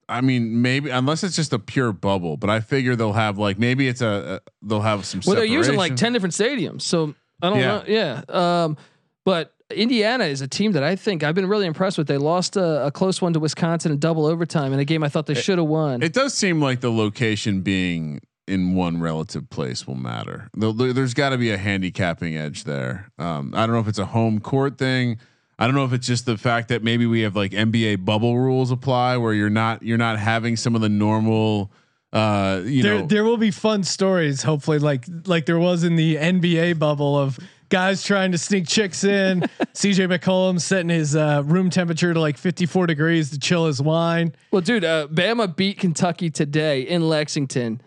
[0.08, 3.58] I mean, maybe unless it's just a pure bubble, but I figure they'll have like
[3.58, 5.20] maybe it's a, they'll have some.
[5.26, 7.66] well, they're using like ten different stadiums, so I don't Yeah.
[7.66, 7.84] know.
[7.88, 8.76] Yeah, um,
[9.24, 12.06] but Indiana is a team that I think I've been really impressed with.
[12.06, 15.08] They lost a, a close one to Wisconsin in double overtime in a game I
[15.08, 16.02] thought they should have won.
[16.02, 20.48] It does seem like the location being in one relative place will matter.
[20.54, 23.08] There- there- There's got to be a handicapping edge there.
[23.18, 25.18] Um, I don't know if it's a home court thing.
[25.58, 28.38] I don't know if it's just the fact that maybe we have like NBA bubble
[28.38, 31.70] rules apply where you're not you're not having some of the normal.
[32.12, 34.42] Uh, you there, know, there will be fun stories.
[34.42, 37.38] Hopefully, like like there was in the NBA bubble of
[37.70, 39.40] guys trying to sneak chicks in.
[39.74, 44.34] CJ McCollum setting his uh, room temperature to like 54 degrees to chill his wine.
[44.50, 47.80] Well, dude, uh, Bama beat Kentucky today in Lexington,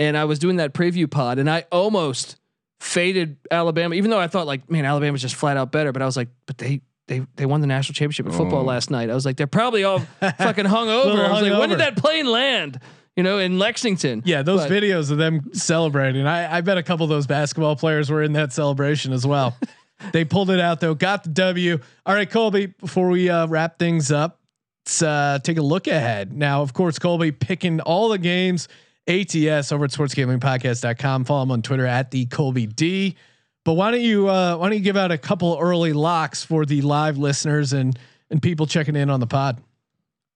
[0.00, 2.36] and I was doing that preview pod, and I almost
[2.80, 5.92] faded Alabama, even though I thought like, man, Alabama's just flat out better.
[5.92, 8.64] But I was like, but they they they won the national championship in football Oh.
[8.64, 9.10] last night.
[9.10, 11.22] I was like, they're probably all fucking hung over.
[11.22, 12.80] I was like, when did that plane land?
[13.16, 14.22] You know, in Lexington.
[14.24, 16.26] Yeah, those But- videos of them celebrating.
[16.26, 19.56] I, I bet a couple of those basketball players were in that celebration as well.
[20.12, 21.78] they pulled it out though, got the W.
[22.06, 22.66] All right, Colby.
[22.66, 24.38] Before we uh, wrap things up,
[24.86, 26.32] let's uh, take a look ahead.
[26.32, 28.68] Now, of course, Colby picking all the games.
[29.10, 31.24] ATS over at sportsgamblingpodcast.com.
[31.24, 33.16] Follow him on Twitter at the Colby D.
[33.64, 36.64] But why don't you uh, why don't you give out a couple early locks for
[36.64, 37.98] the live listeners and
[38.30, 39.60] and people checking in on the pod?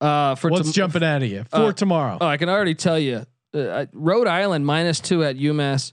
[0.01, 2.19] Uh, for What's tom- jumping out of you for uh, tomorrow?
[2.21, 5.93] Oh, I can already tell you, uh, Rhode Island minus two at UMass.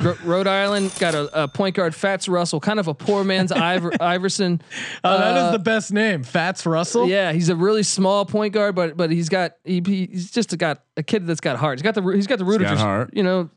[0.00, 3.52] Ro- Rhode Island got a, a point guard, Fats Russell, kind of a poor man's
[3.52, 4.60] Iver, Iverson.
[5.04, 7.08] oh, that uh, is the best name, Fats Russell.
[7.08, 10.56] Yeah, he's a really small point guard, but but he's got he, he- he's just
[10.58, 11.78] got a kid that's got heart.
[11.78, 13.10] He's got the he's got the root got of heart.
[13.12, 13.50] you know.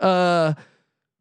[0.00, 0.54] Uh,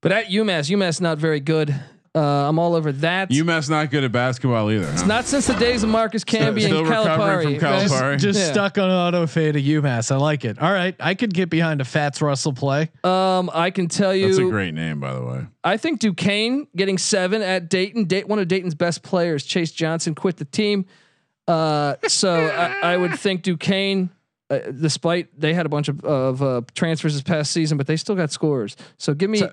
[0.02, 1.74] but at UMass, UMass not very good.
[2.16, 3.32] Uh, I'm all over that.
[3.32, 4.86] UMass not good at basketball either.
[4.92, 5.06] Huh?
[5.08, 7.60] not since the days of Marcus Camby Still and recovering Calipari.
[7.60, 7.88] from right?
[7.90, 8.20] Calipari.
[8.20, 8.52] Just Yeah.
[8.52, 10.12] stuck on auto fade at UMass.
[10.12, 10.60] I like it.
[10.62, 12.92] All right, I could get behind a Fats Russell play.
[13.04, 15.48] Um, I can tell you, That's a great name, by the way.
[15.64, 18.04] I think Duquesne getting seven at Dayton.
[18.06, 20.86] Dayton, one of Dayton's best players, Chase Johnson, quit the team.
[21.48, 24.12] Uh, so I, I would think Duquesne
[24.50, 27.98] uh, despite they had a bunch of, of uh, transfers this past season, but they
[27.98, 28.76] still got scores.
[28.98, 29.48] So give me Te-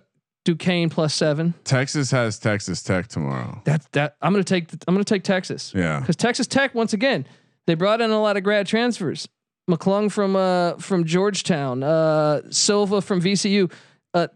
[0.44, 1.54] Duquesne plus seven.
[1.64, 3.60] Texas has Texas Tech tomorrow.
[3.64, 4.70] That that I'm gonna take.
[4.88, 5.72] I'm gonna take Texas.
[5.76, 6.00] Yeah.
[6.00, 7.26] because Texas Tech once again
[7.66, 9.28] they brought in a lot of grad transfers.
[9.70, 13.70] McClung from uh from Georgetown, uh Silva from VCU.
[14.14, 14.28] Uh,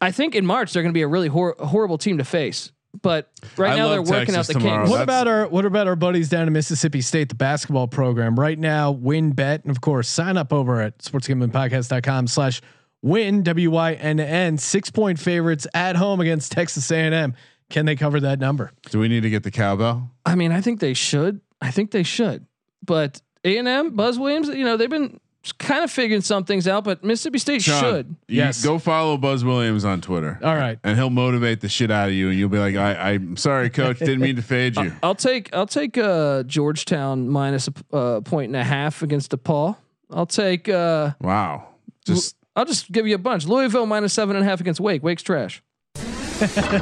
[0.00, 2.70] I think in March they're going to be a really hor- horrible team to face.
[3.02, 4.78] But right I now they're love working Texas out the tomorrow.
[4.84, 4.90] kinks.
[4.90, 8.38] What that's- about our what about our buddies down in Mississippi State, the basketball program?
[8.38, 9.62] Right now, WynnBet.
[9.62, 12.60] And of course, sign up over at sportsgamblingpodcast.com slash
[13.04, 14.58] win W Y N N.
[14.58, 17.34] Six point favorites at home against Texas A&M.
[17.70, 18.72] Can they cover that number?
[18.90, 20.10] Do we need to get the cowbell?
[20.26, 21.40] I mean, I think they should.
[21.60, 22.46] I think they should.
[22.84, 25.18] But A and M, Buzz Williams, you know, they've been
[25.58, 26.84] kind of figuring some things out.
[26.84, 28.16] But Mississippi State Sean, should.
[28.28, 28.62] Yes.
[28.62, 30.38] Go follow Buzz Williams on Twitter.
[30.42, 30.78] All right.
[30.84, 33.70] And he'll motivate the shit out of you, and you'll be like, "I, I'm sorry,
[33.70, 38.20] coach, didn't mean to fade you." I'll take I'll take uh, Georgetown minus a uh,
[38.20, 39.76] point and a half against DePaul.
[40.10, 40.68] I'll take.
[40.68, 41.68] Uh, Wow,
[42.04, 43.46] just I'll just give you a bunch.
[43.46, 45.02] Louisville minus seven and a half against Wake.
[45.02, 45.62] Wake's trash.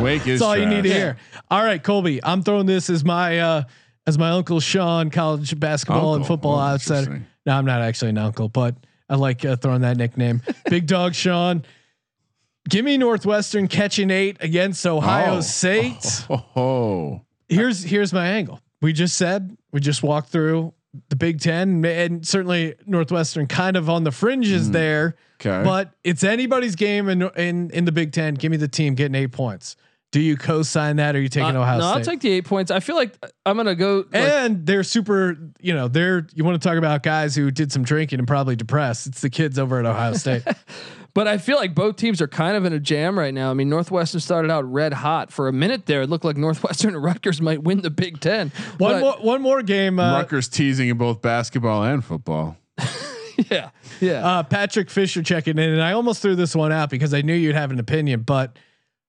[0.01, 1.17] Wake is That's all you need to hear.
[1.51, 2.23] All right, Colby.
[2.25, 3.63] I'm throwing this as my uh
[4.07, 6.99] as my uncle Sean, college basketball and football Oh, outsider.
[7.01, 7.27] interesting.
[7.47, 8.75] No, I'm not actually an uncle, but
[9.09, 10.43] I like uh, throwing that nickname.
[10.71, 11.65] Big Dog Sean.
[12.69, 15.41] Give me Northwestern catching eight against Ohio Oh.
[15.41, 16.25] State.
[16.31, 17.21] Oh, oh.
[17.49, 18.61] Here's here's my angle.
[18.81, 20.73] We just said we just walked through
[21.09, 25.17] the Big Ten, and certainly Northwestern kind of on the fringes there.
[25.45, 25.63] Okay.
[25.65, 28.35] But it's anybody's game in in in the Big Ten.
[28.35, 29.77] Give me the team getting eight points.
[30.13, 31.99] Do you co-sign that, or are you taking Uh, Ohio no, State?
[31.99, 32.71] I'll take the eight points.
[32.71, 33.15] I feel like
[33.47, 34.05] I'm gonna go.
[34.13, 35.39] Like, and they're super.
[35.61, 38.55] You know, they're you want to talk about guys who did some drinking and probably
[38.55, 39.07] depressed.
[39.07, 40.43] It's the kids over at Ohio State.
[41.15, 43.51] but I feel like both teams are kind of in a jam right now.
[43.51, 46.03] I mean, Northwestern started out red hot for a minute there.
[46.03, 48.53] It looked like Northwestern and Rutgers might win the Big Ten.
[48.77, 49.99] one more one more game.
[49.99, 52.59] Uh, Rutgers teasing in both basketball and football.
[53.51, 53.71] Yeah,
[54.01, 54.27] yeah.
[54.27, 57.35] uh, Patrick Fisher checking in, and I almost threw this one out because I knew
[57.35, 58.59] you'd have an opinion, but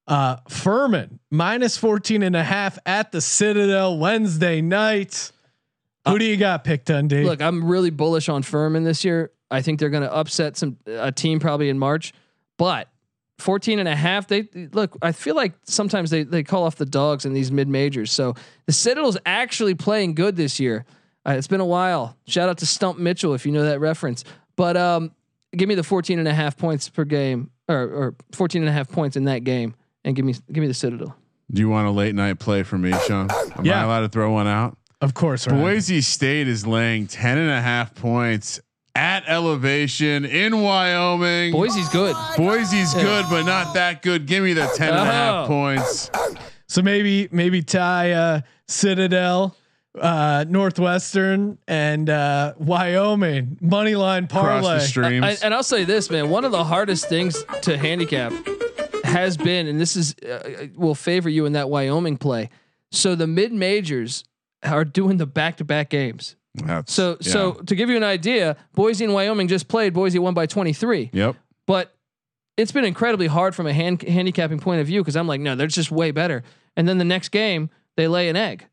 [0.08, 5.32] uh, Furman minus 14 and a half at the Citadel Wednesday night.
[6.08, 7.24] Who do you got picked, Dundee?
[7.24, 9.32] Look, I'm really bullish on Furman this year.
[9.50, 12.14] I think they're going to upset some a team probably in March,
[12.58, 12.90] but
[13.40, 14.28] 14 and a half.
[14.28, 14.98] They look.
[15.02, 18.12] I feel like sometimes they they call off the dogs in these mid majors.
[18.12, 20.86] So the Citadel's actually playing good this year.
[21.26, 22.18] Uh, it's been a while.
[22.28, 24.24] Shout out to Stump Mitchell if you know that reference.
[24.56, 25.12] But um,
[25.56, 28.74] give me the 14 and a half points per game, or or 14 and a
[28.74, 31.16] half points in that game, and give me give me the Citadel.
[31.52, 33.30] Do you want a late night play for me, Sean?
[33.56, 33.82] Am Yeah.
[33.82, 34.78] I allowed to throw one out?
[35.02, 35.58] of course, right.
[35.60, 38.60] Boise State is laying 10 and a half points
[38.96, 41.52] at elevation in Wyoming.
[41.52, 42.16] Boise's good.
[42.38, 44.26] Boise's good, but not that good.
[44.26, 45.48] Give me the 10 and a half Oh.
[45.48, 46.10] points.
[46.68, 49.56] So maybe maybe tie uh, Citadel,
[50.00, 54.76] uh, Northwestern, and uh, Wyoming money line parlay.
[54.76, 55.24] the streams.
[55.26, 56.30] I, and I'll say this, man.
[56.30, 58.34] One of the hardest things to handicap
[59.04, 62.50] has been, and this is uh, will favor you in that Wyoming play.
[62.91, 64.24] So the mid majors
[64.64, 66.36] are doing the back to back games.
[66.56, 67.32] That's- So yeah.
[67.32, 69.94] so to give you an idea, Boise and Wyoming just played.
[69.94, 71.36] Boise won by twenty three, Yep.
[71.68, 71.96] but
[72.58, 75.56] it's been incredibly hard from a hand, handicapping point of view because I'm like, no,
[75.56, 76.44] they're just way better.
[76.78, 78.68] And then the next game they lay an egg.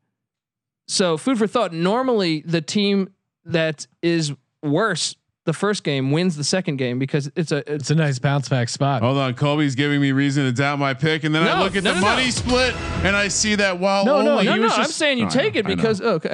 [0.91, 1.71] So food for thought.
[1.73, 3.13] Normally, the team
[3.45, 5.15] that is worse
[5.45, 8.49] the first game wins the second game because it's a it's It's a nice bounce
[8.49, 9.01] back spot.
[9.01, 9.33] Hold on.
[9.33, 11.23] Colby's giving me reason to doubt my pick.
[11.23, 12.29] And then I look at no, the no, money no.
[12.31, 12.75] split
[13.05, 14.65] and I see that while No, no, only no, he no.
[14.65, 15.75] was I'm saying you I take know, it I know.
[15.75, 16.33] because okay.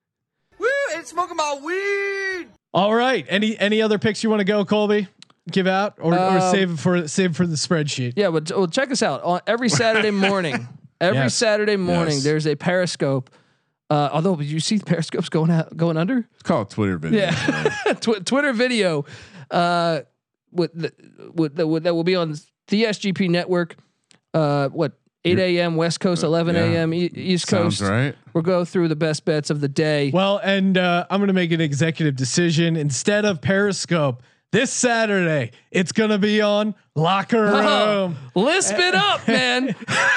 [0.58, 2.48] Woo, it's smoking my weed.
[2.72, 3.26] All right.
[3.28, 5.08] Any any other picks you want to go, Colby?
[5.50, 8.12] Give out or, or Um, save it for save for the spreadsheet.
[8.16, 10.68] Yeah, but well, check us out on every Saturday morning.
[11.00, 11.34] Every Yes.
[11.36, 12.24] Saturday morning, Yes.
[12.24, 13.30] there's a Periscope.
[13.90, 16.28] Uh, although, you see Periscope's going out, going under?
[16.34, 17.20] It's called Twitter video.
[17.20, 19.04] Yeah, Tw- Twitter video.
[19.50, 20.00] Uh,
[20.52, 20.92] with, the,
[21.34, 22.34] with, the, with that will be on
[22.68, 23.76] the SGP network.
[24.34, 24.92] Uh, what
[25.24, 25.76] 8 a.m.
[25.76, 26.94] West Coast, 11 a.m.
[26.94, 27.90] E- East Sounds Coast.
[27.90, 28.14] right.
[28.34, 30.10] We'll go through the best bets of the day.
[30.12, 34.22] Well, and uh, I'm going to make an executive decision instead of Periscope
[34.52, 35.50] this Saturday.
[35.70, 37.54] It's going to be on Locker Room.
[37.54, 39.74] Oh, lisp it up, man.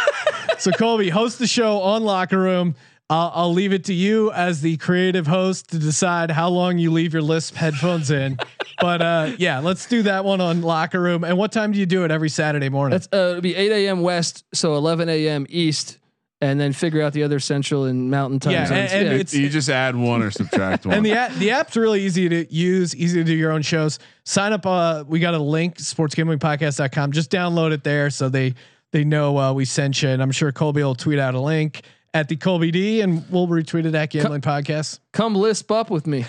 [0.60, 2.76] so Colby, host the show on Locker Room.
[3.12, 6.92] I'll, I'll leave it to you as the creative host to decide how long you
[6.92, 8.38] leave your Lisp headphones in.
[8.80, 11.24] But uh, yeah, let's do that one on Locker Room.
[11.24, 12.98] And what time do you do it every Saturday morning?
[12.98, 14.02] That's uh, it'll be 8 a.m.
[14.02, 15.46] West, so 11 a.m.
[15.50, 16.00] East,
[16.42, 18.92] and then figure out the other Central and Mountain time Yeah, zones.
[18.92, 19.14] and yeah.
[19.14, 20.96] it's- You just add one or subtract one.
[20.98, 24.00] And the app, the app's really easy to use, easy to do your own shows.
[24.24, 24.66] Sign up.
[24.66, 27.12] Uh, we got a link, sportsgamblingpodcast.com.
[27.12, 28.56] Just download it there so they
[28.92, 30.10] they know uh, we sent you.
[30.10, 31.84] And I'm sure Colby will tweet out a link
[32.14, 35.00] at the Colby D, and we'll retweet it at Gambling Podcast.
[35.12, 36.26] Come lisp up with me.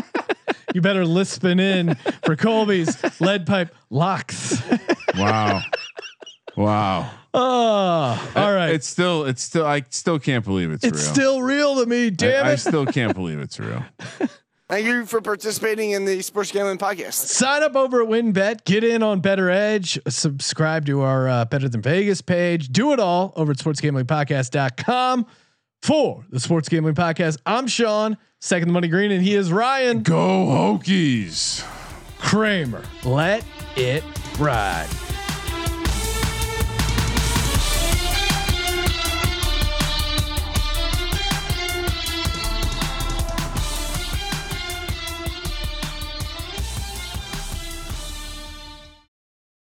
[0.74, 1.94] you better lisping in
[2.24, 4.62] for Colby's lead pipe locks.
[5.16, 5.62] Wow.
[6.56, 7.10] Wow.
[7.32, 8.70] oh, all right.
[8.70, 11.14] It's still, it's still, I still can't believe it's, it's real.
[11.14, 12.10] still real to me.
[12.10, 13.84] Damn I, I still can't believe it's real.
[14.70, 17.14] Thank you for participating in the Sports Gambling Podcast.
[17.14, 18.64] Sign up over at WynnBet.
[18.64, 19.98] Get in on Bettor Edge.
[20.06, 22.68] Subscribe to our uh, Better Than Vegas page.
[22.68, 25.26] Do it all over at sportsgamblingpodcast.com.
[25.82, 30.04] For the Sports Gambling Podcast, I'm Sean, second the money green, and he is Ryan
[30.04, 31.66] Go Hokies.
[32.18, 32.84] Kramer.
[33.02, 33.44] Let
[33.74, 34.04] it
[34.38, 34.88] ride.